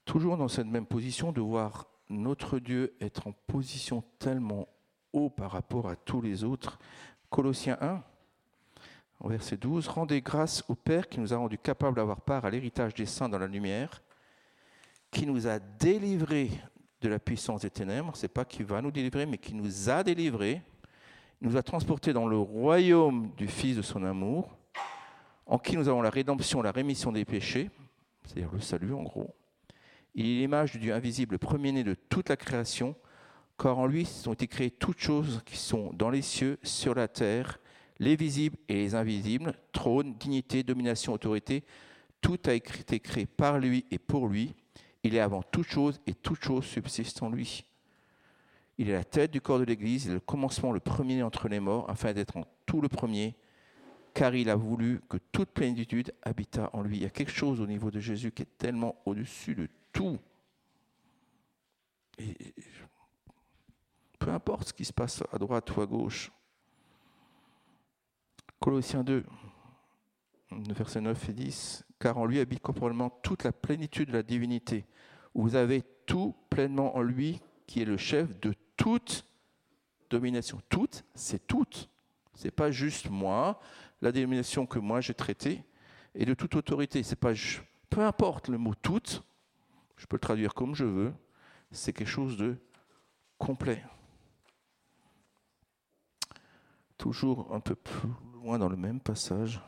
[0.04, 4.68] Toujours dans cette même position, de voir notre Dieu être en position tellement
[5.14, 6.78] haut par rapport à tous les autres.
[7.30, 8.04] Colossiens 1,
[9.28, 12.94] verset 12, Rendez grâce au Père qui nous a rendus capables d'avoir part à l'héritage
[12.94, 14.02] des saints dans la lumière,
[15.12, 16.52] qui nous a délivrés
[17.02, 18.16] de la puissance des ténèbres.
[18.16, 20.62] Ce n'est pas qui va nous délivrer, mais qui nous a délivrés,
[21.42, 24.56] nous a transportés dans le royaume du Fils de son amour,
[25.46, 27.70] en qui nous avons la rédemption, la rémission des péchés,
[28.26, 29.36] c'est-à-dire le salut en gros.
[30.16, 32.96] Il est l'image du Dieu invisible, premier-né de toute la création,
[33.58, 37.08] car en lui sont été créées toutes choses qui sont dans les cieux, sur la
[37.08, 37.60] terre,
[38.00, 41.64] les visibles et les invisibles, trône, dignité, domination, autorité,
[42.22, 44.54] tout a été créé par lui et pour lui.
[45.04, 47.66] Il est avant toute chose et toute chose subsiste en lui.
[48.78, 51.60] Il est la tête du corps de l'Église, il le commencement, le premier entre les
[51.60, 53.36] morts, afin d'être en tout le premier,
[54.14, 56.98] car il a voulu que toute plénitude habitât en lui.
[56.98, 60.18] Il y a quelque chose au niveau de Jésus qui est tellement au-dessus de tout.
[64.18, 66.32] Peu importe ce qui se passe à droite ou à gauche,
[68.60, 69.24] Colossiens 2,
[70.52, 74.86] versets 9 et 10, car en lui habite corporellement toute la plénitude de la divinité.
[75.34, 79.26] Vous avez tout pleinement en lui, qui est le chef de toute
[80.10, 80.62] domination.
[80.68, 81.90] Toute, c'est toute.
[82.34, 83.62] C'est pas juste moi,
[84.02, 85.64] la domination que moi j'ai traitée,
[86.14, 87.02] et de toute autorité.
[87.04, 87.34] C'est pas,
[87.90, 89.24] peu importe le mot toute,
[89.96, 91.14] je peux le traduire comme je veux,
[91.72, 92.58] c'est quelque chose de
[93.38, 93.84] complet.
[96.98, 99.62] Toujours un peu plus loin dans le même passage.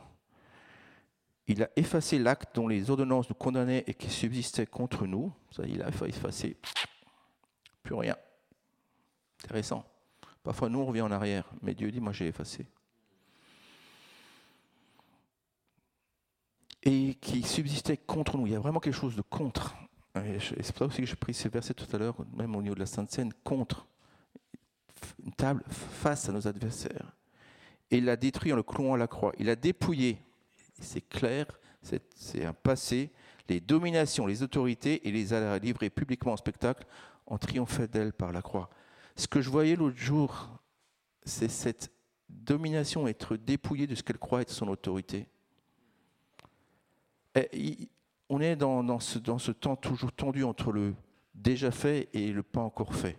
[1.47, 5.34] Il a effacé l'acte dont les ordonnances nous condamnaient et qui subsistait contre nous.
[5.51, 6.57] Ça, il a effacé.
[7.84, 8.15] Plus rien.
[9.43, 9.84] Intéressant.
[10.43, 12.65] Parfois, nous, on revient en arrière, mais Dieu dit, moi, j'ai effacé.
[16.84, 18.47] Et qui subsistait contre nous.
[18.47, 19.75] Il y a vraiment quelque chose de contre.
[20.13, 22.75] C'est pour ça aussi que j'ai pris ces versets tout à l'heure, même au niveau
[22.75, 23.88] de la Sainte Seine, contre.
[25.23, 27.13] Une table face à nos adversaires
[27.91, 29.34] et il l'a détruit en le clouant à la croix.
[29.38, 30.17] Il a dépouillé,
[30.80, 31.45] c'est clair,
[31.82, 33.12] c'est un passé,
[33.49, 36.86] les dominations, les autorités et les a livrées publiquement en spectacle
[37.27, 38.69] en triomphant d'elle par la croix.
[39.15, 40.49] Ce que je voyais l'autre jour,
[41.23, 41.91] c'est cette
[42.30, 45.27] domination être dépouillée de ce qu'elle croit être son autorité.
[48.30, 50.95] on est dans, ce, dans ce temps toujours tendu entre le
[51.36, 53.17] déjà fait et le pas encore fait.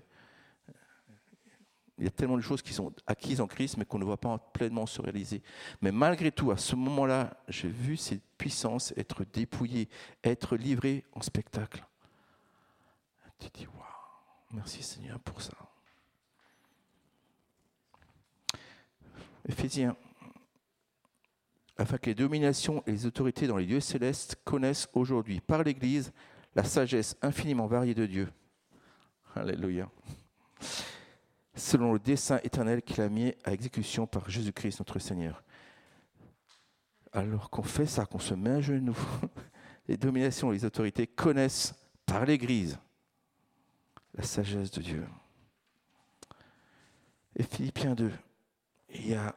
[1.98, 4.20] Il y a tellement de choses qui sont acquises en Christ, mais qu'on ne voit
[4.20, 5.42] pas pleinement se réaliser.
[5.82, 9.88] Mais malgré tout, à ce moment-là, j'ai vu cette puissance être dépouillée,
[10.24, 11.84] être livrée en spectacle.
[13.38, 13.84] Tu dis, waouh,
[14.52, 15.52] merci Seigneur pour ça.
[19.48, 19.96] Éphésiens,
[21.76, 26.12] afin que les dominations et les autorités dans les lieux célestes connaissent aujourd'hui par l'Église
[26.54, 28.28] la sagesse infiniment variée de Dieu.
[29.34, 29.88] Alléluia.
[31.54, 35.42] Selon le dessein éternel qu'il a mis à exécution par Jésus-Christ notre Seigneur.
[37.12, 38.96] Alors qu'on fait ça, qu'on se met à genoux,
[39.88, 41.74] les dominations les autorités connaissent
[42.06, 42.78] par l'Église
[44.14, 45.06] la sagesse de Dieu.
[47.36, 48.10] Et Philippiens 2,
[48.94, 49.34] il y a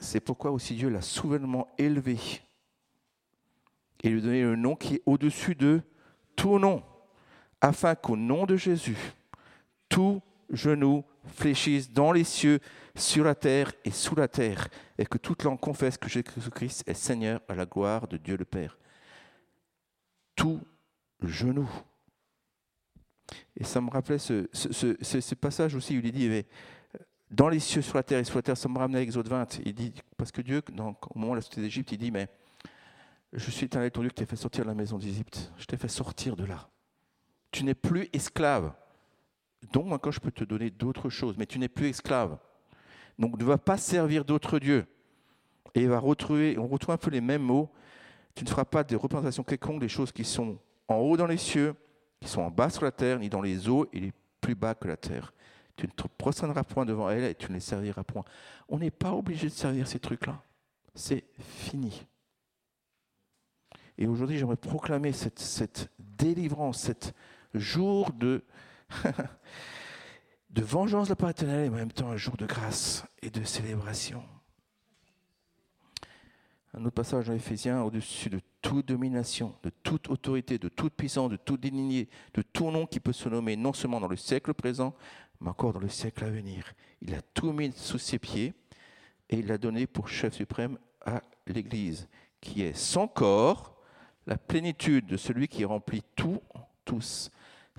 [0.00, 2.18] c'est pourquoi aussi Dieu l'a souverainement élevé
[4.02, 5.82] et lui donné le nom qui est au-dessus de
[6.36, 6.82] tout nom,
[7.60, 8.96] afin qu'au nom de Jésus,
[9.90, 12.60] tout genou fléchisse dans les cieux,
[12.94, 16.94] sur la terre et sous la terre, et que toute langue confesse que Jésus-Christ est
[16.94, 18.78] Seigneur à la gloire de Dieu le Père.
[20.34, 20.60] Tout
[21.22, 21.68] genou.
[23.56, 26.46] Et ça me rappelait ce, passage aussi où il dit, mais
[27.30, 29.28] dans les cieux, sur la terre et sur la terre, ça me ramenait à Exode
[29.28, 29.60] 20.
[29.64, 32.28] Il dit, parce que Dieu, au moment de la société d'Égypte, il dit, mais
[33.32, 35.52] je suis éternel ton Dieu qui t'a fait sortir de la maison d'Égypte.
[35.56, 36.68] Je t'ai fait sortir de là.
[37.52, 38.72] Tu n'es plus esclave.
[39.72, 42.38] Donc encore, je peux te donner d'autres choses, mais tu n'es plus esclave.
[43.18, 44.86] Donc ne va pas servir d'autres dieux.
[45.74, 47.70] Et va retrouver, on retrouve un peu les mêmes mots.
[48.34, 51.36] Tu ne feras pas des représentations quelconques des choses qui sont en haut dans les
[51.36, 51.74] cieux,
[52.20, 54.74] qui sont en bas sur la terre, ni dans les eaux et les plus bas
[54.74, 55.32] que la terre.
[55.76, 58.24] Tu ne te prosterneras point devant elle et tu ne les serviras point.
[58.68, 60.42] On n'est pas obligé de servir ces trucs-là.
[60.94, 62.06] C'est fini.
[63.96, 67.14] Et aujourd'hui, j'aimerais proclamer cette, cette délivrance, cet
[67.54, 68.42] jour de,
[70.50, 73.30] de vengeance de la part éternelle et en même temps un jour de grâce et
[73.30, 74.22] de célébration.
[76.72, 81.30] Un autre passage dans Éphésiens, au-dessus de toute domination, de toute autorité, de toute puissance,
[81.30, 84.54] de toute dignité, de tout nom qui peut se nommer, non seulement dans le siècle
[84.54, 84.94] présent,
[85.40, 86.74] mais encore dans le siècle à venir.
[87.02, 88.54] Il a tout mis sous ses pieds
[89.30, 92.08] et il l'a donné pour chef suprême à l'Église,
[92.40, 93.76] qui est son corps,
[94.26, 96.40] la plénitude de celui qui remplit tout
[96.84, 97.30] tous.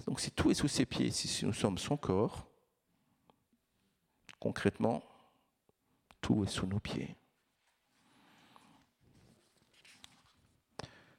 [0.05, 2.47] Donc si tout est sous ses pieds, si nous sommes son corps,
[4.39, 5.03] concrètement,
[6.19, 7.15] tout est sous nos pieds.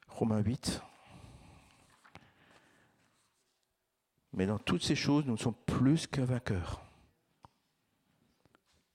[0.07, 0.81] Romains 8.
[4.33, 6.81] Mais dans toutes ces choses, nous sommes plus que vainqueurs.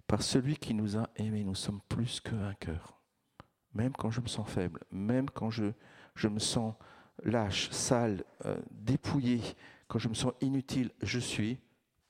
[0.06, 2.98] Par celui qui nous a aimés, nous sommes plus que vainqueurs.
[3.74, 5.72] Même quand je me sens faible, même quand je,
[6.14, 6.74] je me sens
[7.22, 9.42] lâche, sale, euh, dépouillé,
[9.88, 11.58] quand je me sens inutile, je suis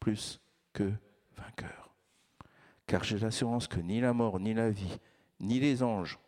[0.00, 0.40] plus
[0.72, 0.92] que
[1.36, 1.94] vainqueur.
[2.86, 4.98] Car j'ai l'assurance que ni la mort, ni la vie,
[5.40, 6.18] ni les anges,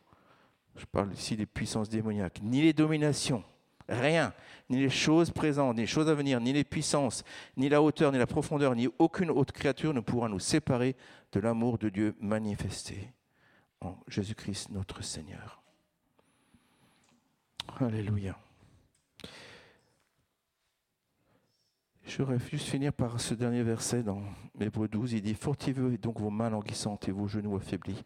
[0.77, 3.45] je parle ici des puissances démoniaques, ni les dominations,
[3.91, 4.33] Rien,
[4.69, 7.25] ni les choses présentes, ni les choses à venir, ni les puissances,
[7.57, 10.95] ni la hauteur, ni la profondeur, ni aucune autre créature ne pourra nous séparer
[11.33, 13.13] de l'amour de Dieu manifesté
[13.81, 15.61] en Jésus-Christ notre Seigneur.
[17.81, 18.39] Alléluia.
[22.11, 24.21] Je voudrais juste finir par ce dernier verset dans
[24.59, 25.13] Hébreu 12.
[25.13, 28.03] Il dit Fortifiez donc vos mains languissantes et vos genoux affaiblis.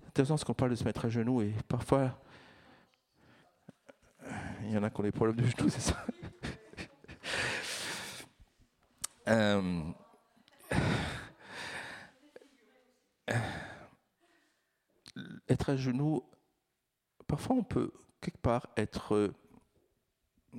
[0.00, 2.20] C'est intéressant ce qu'on parle de se mettre à genoux et parfois
[4.64, 6.04] il y en a qui ont des problèmes de genoux, c'est ça
[9.28, 9.82] euh,
[15.48, 16.24] Être à genoux,
[17.28, 19.32] parfois on peut quelque part être euh,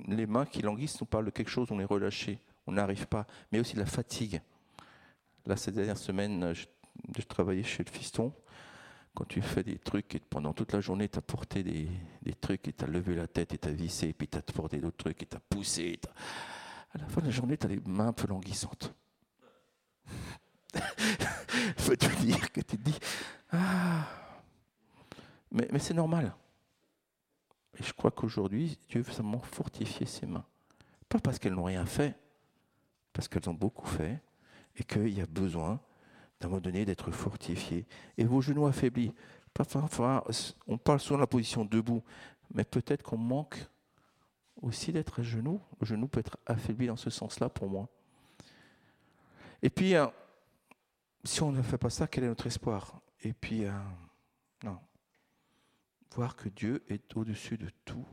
[0.08, 2.40] les mains qui languissent, nous parlent de quelque chose, on est relâché,
[2.70, 4.40] on n'arrive pas, mais aussi la fatigue.
[5.46, 6.66] Là, ces dernières semaines, je,
[7.16, 8.32] je travaillais chez le fiston
[9.14, 11.88] quand tu fais des trucs et pendant toute la journée, tu as porté des,
[12.40, 14.42] trucs et tu as levé la tête et tu as vissé, et puis tu as
[14.42, 15.98] porté d'autres trucs et tu as poussé.
[16.94, 18.94] À la fin de la journée, tu as les mains un peu languissantes.
[21.76, 22.98] faut te dire que tu te dis
[23.50, 24.06] Ah
[25.50, 26.34] Mais, mais c'est normal.
[27.78, 30.44] Et je crois qu'aujourd'hui, Dieu veut simplement fortifier ses mains.
[31.08, 32.16] Pas parce qu'elles n'ont rien fait,
[33.12, 34.20] parce qu'elles ont beaucoup fait
[34.76, 35.80] et qu'il y a besoin
[36.40, 37.86] d'un moment donné d'être fortifié.
[38.16, 39.12] Et vos genoux affaiblis.
[40.66, 42.02] On parle souvent de la position debout,
[42.54, 43.58] mais peut-être qu'on manque
[44.62, 45.60] aussi d'être à genoux.
[45.80, 47.88] Le genou peut être affaibli dans ce sens-là pour moi.
[49.62, 50.06] Et puis, euh,
[51.24, 53.00] si on ne fait pas ça, quel est notre espoir?
[53.22, 53.72] Et puis, euh,
[54.64, 54.78] non.
[56.14, 58.06] Voir que Dieu est au-dessus de tout,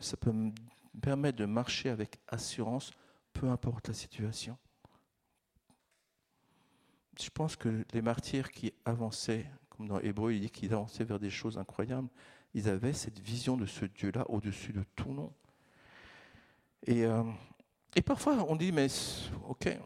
[0.00, 0.52] ça peut me
[1.00, 2.92] permettre de marcher avec assurance,
[3.38, 4.56] peu importe la situation.
[7.20, 11.18] je pense que les martyrs qui avançaient, comme dans Hébreu, il dit qu'ils avançaient vers
[11.18, 12.08] des choses incroyables,
[12.54, 15.32] ils avaient cette vision de ce Dieu-là au-dessus de tout nom.
[16.86, 17.24] Et, euh,
[18.04, 18.88] parfois, on dit, mais
[19.48, 19.78] ok,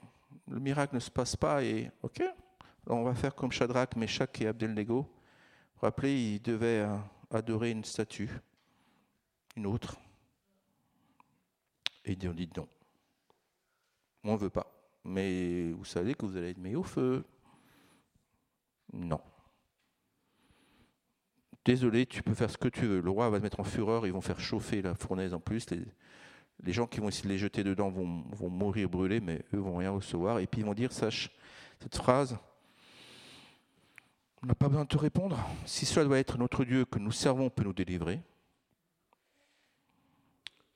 [0.48, 2.22] le miracle ne se passe pas, et ok,
[2.86, 5.02] on va faire comme Shadrach, Meshach et Abdelnego.
[5.02, 5.08] Vous
[5.74, 6.96] vous rappelez, ils devaient euh,
[7.30, 8.30] adorer une statue,
[9.56, 9.96] une autre.
[12.04, 12.68] Et ont dit non.
[14.24, 14.66] On ne veut pas.
[15.04, 17.24] Mais vous savez que vous allez être mis au feu.
[18.92, 19.20] Non.
[21.64, 23.00] Désolé, tu peux faire ce que tu veux.
[23.00, 25.66] Le roi va se mettre en fureur, ils vont faire chauffer la fournaise en plus.
[25.70, 29.76] Les, gens qui vont essayer de les jeter dedans vont, mourir brûlés, mais eux vont
[29.76, 30.38] rien recevoir.
[30.38, 31.30] Et puis ils vont dire, sache,
[31.80, 32.38] cette phrase,
[34.42, 35.38] on n'a pas besoin de te répondre.
[35.66, 38.20] Si cela doit être notre Dieu que nous servons peut nous délivrer,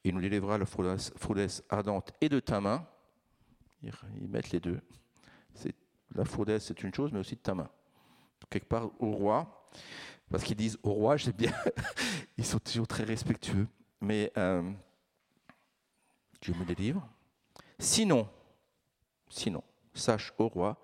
[0.05, 2.87] il nous délivrera la fournaise ardente et de ta main.
[4.21, 4.81] Ils mettent les deux.
[6.15, 7.69] La fournaise, c'est une chose, mais aussi de ta main.
[8.49, 9.69] Quelque part, au roi,
[10.31, 11.53] parce qu'ils disent au roi, j'aime bien,
[12.37, 13.67] ils sont toujours très respectueux.
[14.01, 14.71] Mais euh,
[16.41, 17.09] Dieu me délivre.
[17.79, 18.29] Sinon,
[19.29, 19.63] sinon,
[19.95, 20.79] sache au roi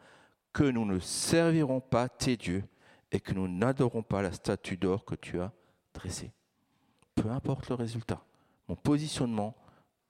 [0.53, 2.65] que nous ne servirons pas tes dieux
[3.13, 5.53] et que nous n'adorons pas la statue d'or que tu as
[5.95, 6.33] dressée.
[7.15, 8.25] Peu importe le résultat,
[8.69, 9.57] mon positionnement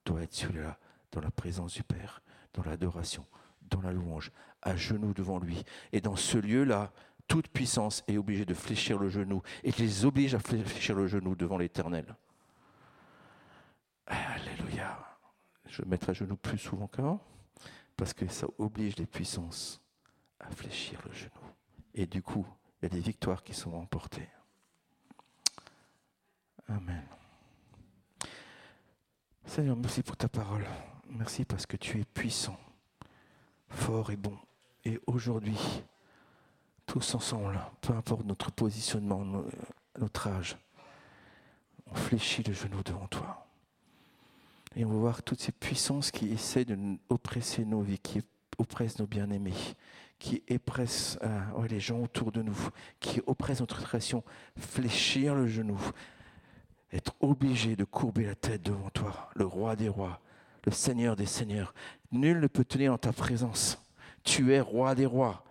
[0.05, 0.79] doit être celui-là,
[1.11, 2.21] dans la présence du Père,
[2.53, 3.25] dans l'adoration,
[3.61, 4.31] dans la louange,
[4.61, 5.63] à genoux devant lui.
[5.91, 6.91] Et dans ce lieu-là,
[7.27, 11.35] toute puissance est obligée de fléchir le genou et les oblige à fléchir le genou
[11.35, 12.15] devant l'Éternel.
[14.07, 14.97] Alléluia.
[15.67, 17.23] Je à genoux plus souvent qu'avant
[17.95, 19.81] parce que ça oblige les puissances
[20.39, 21.31] à fléchir le genou.
[21.93, 22.45] Et du coup,
[22.81, 24.27] il y a des victoires qui sont remportées.
[26.67, 27.03] Amen.
[29.45, 30.65] Seigneur, merci pour ta parole.
[31.17, 32.57] Merci parce que tu es puissant,
[33.67, 34.37] fort et bon.
[34.85, 35.57] Et aujourd'hui,
[36.85, 39.43] tous ensemble, peu importe notre positionnement,
[39.99, 40.57] notre âge,
[41.87, 43.45] on fléchit le genou devant toi.
[44.77, 46.77] Et on va voir toutes ces puissances qui essaient de
[47.09, 48.21] oppresser nos vies, qui
[48.57, 49.53] oppressent nos bien-aimés,
[50.17, 52.57] qui oppressent euh, les gens autour de nous,
[53.01, 54.23] qui oppressent notre relation,
[54.57, 55.79] fléchir le genou,
[56.93, 60.21] être obligé de courber la tête devant toi, le roi des rois,
[60.65, 61.73] le seigneur des seigneurs.
[62.11, 63.81] Nul ne peut tenir en ta présence.
[64.23, 65.43] Tu es roi des rois.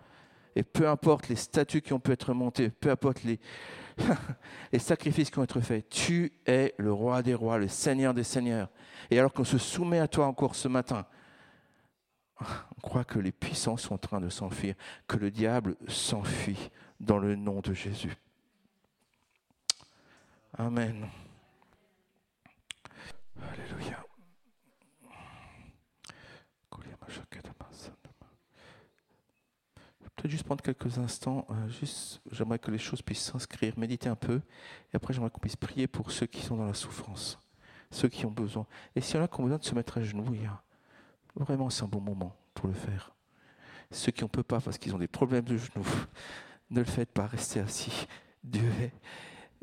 [0.55, 3.39] Et peu importe les statues qui ont pu être montées, peu importe les,
[4.79, 8.69] sacrifices qui ont été faits, tu es le roi des rois, le seigneur des seigneurs.
[9.09, 11.05] Et alors qu'on se soumet à toi encore ce matin,
[12.39, 14.75] on croit que les puissants sont en train de s'enfuir,
[15.07, 18.15] que le diable s'enfuit dans le nom de Jésus.
[20.57, 21.07] Amen.
[23.41, 24.05] Alléluia.
[30.21, 31.47] Peut-être juste prendre quelques instants.
[31.49, 34.41] Euh, juste, j'aimerais que les choses puissent s'inscrire, méditer un peu.
[34.93, 37.39] Et après, j'aimerais qu'on puisse prier pour ceux qui sont dans la souffrance,
[37.89, 38.67] ceux qui ont besoin.
[38.95, 40.25] Et s'il y en a qui ont besoin de se mettre à genoux,
[41.35, 43.15] vraiment, c'est un bon moment pour le faire.
[43.89, 45.87] Ceux qui ne peuvent pas parce qu'ils ont des problèmes de genoux,
[46.69, 48.07] ne le faites pas, restez assis.
[48.43, 48.71] Dieu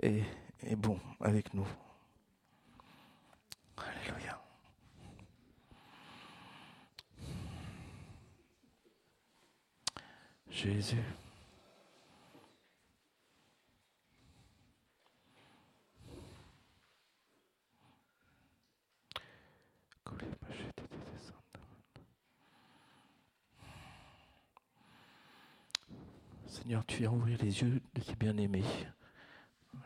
[0.03, 0.25] est,
[0.63, 1.67] est bon avec nous.
[3.77, 4.38] Alléluia.
[10.59, 10.97] Jésus.
[26.49, 28.65] Seigneur, tu viens ouvrir les yeux de tes bien-aimés.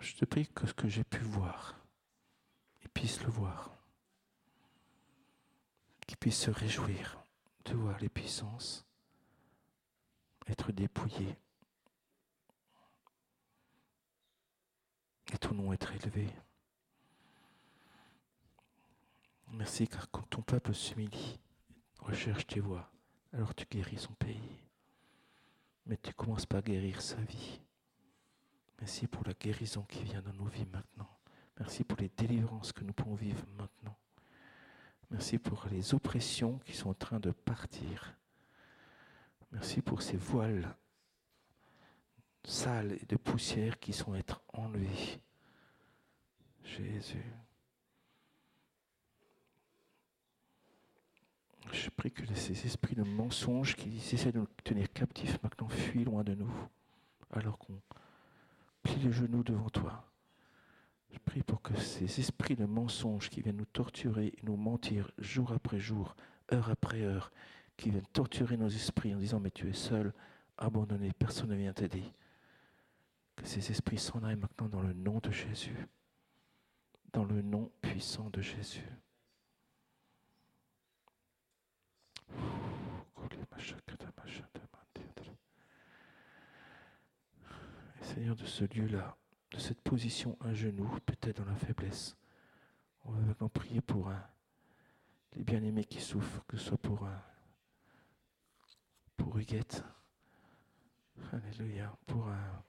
[0.01, 1.79] Je te prie que ce que j'ai pu voir,
[2.81, 3.77] ils puissent le voir.
[6.07, 7.23] Qu'ils puissent se réjouir
[7.67, 8.87] de voir les puissances
[10.49, 11.37] être dépouillé
[15.33, 16.29] et ton nom être élevé.
[19.53, 21.39] Merci car quand ton peuple s'humilie,
[22.01, 22.91] recherche tes voies,
[23.33, 24.59] alors tu guéris son pays.
[25.87, 27.61] Mais tu commences pas à guérir sa vie.
[28.81, 31.11] Merci pour la guérison qui vient dans nos vies maintenant.
[31.59, 33.97] Merci pour les délivrances que nous pouvons vivre maintenant.
[35.11, 38.17] Merci pour les oppressions qui sont en train de partir.
[39.53, 40.75] Merci pour ces voiles
[42.45, 45.21] sales et de poussière qui sont être enlevés.
[46.65, 47.25] Jésus.
[51.71, 56.05] Je prie que ces esprits de mensonge qui essaient de nous tenir captifs maintenant fuient
[56.05, 56.53] loin de nous,
[57.31, 57.81] alors qu'on
[58.83, 60.05] plie les genoux devant toi.
[61.11, 65.11] Je prie pour que ces esprits de mensonge qui viennent nous torturer et nous mentir
[65.19, 66.17] jour après jour,
[66.53, 67.33] heure après heure,
[67.83, 70.13] qui viennent torturer nos esprits en disant mais tu es seul,
[70.57, 72.05] abandonné, personne ne vient t'aider.
[73.35, 75.89] Que ces esprits s'en aillent maintenant dans le nom de Jésus.
[77.13, 78.87] Dans le nom puissant de Jésus.
[88.03, 89.17] Seigneur, de ce lieu-là,
[89.53, 92.15] de cette position, un genou, peut-être dans la faiblesse,
[93.05, 94.23] on va maintenant prier pour un,
[95.35, 97.23] les bien-aimés qui souffrent, que ce soit pour un,
[99.23, 99.85] pour Huguette,
[101.33, 102.65] Alléluia, pour un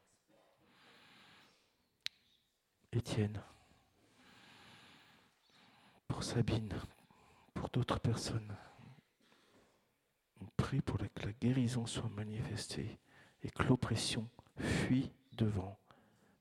[2.91, 3.41] Étienne,
[6.07, 6.73] pour Sabine,
[7.55, 8.55] pour d'autres personnes.
[10.41, 12.99] On prie pour que la guérison soit manifestée
[13.41, 14.29] et que l'oppression
[14.59, 15.79] fuit devant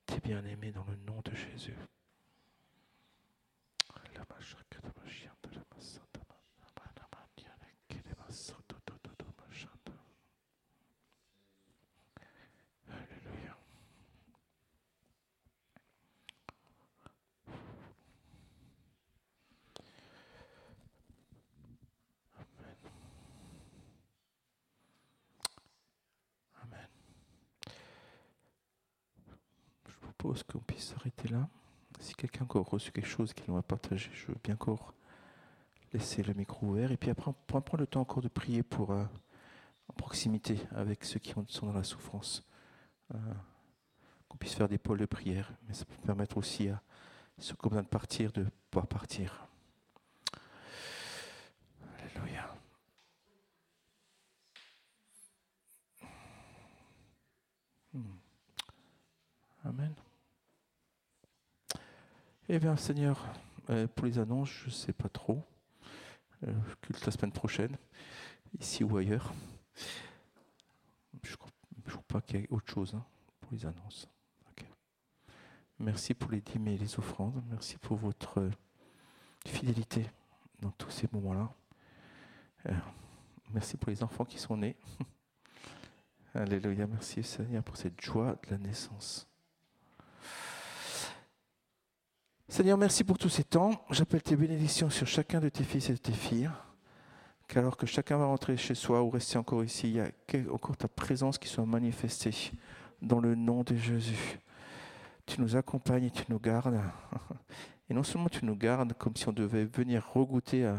[0.04, 1.76] tes bien-aimés dans le nom de Jésus.
[12.88, 13.56] Alléluia.
[22.36, 22.76] Amen.
[26.62, 26.88] Amen.
[29.88, 29.92] Je
[30.22, 31.48] propose qu'on puisse s'arrêter là.
[31.98, 34.94] Si quelqu'un a reçu quelque chose qu'il nous a partagé, je veux bien encore
[35.92, 36.92] laisser le micro ouvert.
[36.92, 39.04] Et puis après, on prendre le temps encore de prier pour, euh,
[39.88, 42.44] en proximité avec ceux qui sont dans la souffrance.
[43.12, 43.18] Euh,
[44.28, 45.52] qu'on puisse faire des pôles de prière.
[45.66, 46.80] Mais ça peut permettre aussi à
[47.38, 49.48] ceux qui ont besoin de partir de pouvoir partir.
[51.98, 52.54] Alléluia.
[57.92, 58.18] Hmm.
[59.64, 60.01] Amen.
[62.48, 63.24] Eh bien, Seigneur,
[63.70, 65.44] euh, pour les annonces, je ne sais pas trop.
[66.46, 67.76] Euh, culte la semaine prochaine,
[68.58, 69.32] ici ou ailleurs.
[71.22, 73.04] Je ne crois pas qu'il y ait autre chose hein,
[73.40, 74.08] pour les annonces.
[75.78, 77.42] Merci pour les dîmes et les offrandes.
[77.48, 78.50] Merci pour votre euh,
[79.46, 80.10] fidélité
[80.60, 81.52] dans tous ces moments-là.
[83.52, 84.76] Merci pour les enfants qui sont nés.
[86.34, 86.86] Alléluia.
[86.86, 89.31] Merci Seigneur pour cette joie de la naissance.
[92.52, 93.82] Seigneur, merci pour tous ces temps.
[93.88, 96.50] J'appelle tes bénédictions sur chacun de tes fils et de tes filles.
[97.48, 100.76] Qu'alors que chacun va rentrer chez soi ou rester encore ici, il y a encore
[100.76, 102.34] ta présence qui soit manifestée
[103.00, 104.38] dans le nom de Jésus.
[105.24, 106.78] Tu nous accompagnes et tu nous gardes.
[107.88, 110.70] Et non seulement tu nous gardes comme si on devait venir regoûter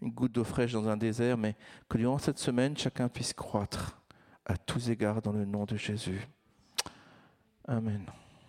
[0.00, 1.56] une goutte d'eau fraîche dans un désert, mais
[1.88, 4.00] que durant cette semaine, chacun puisse croître
[4.44, 6.24] à tous égards dans le nom de Jésus.
[7.66, 8.06] Amen.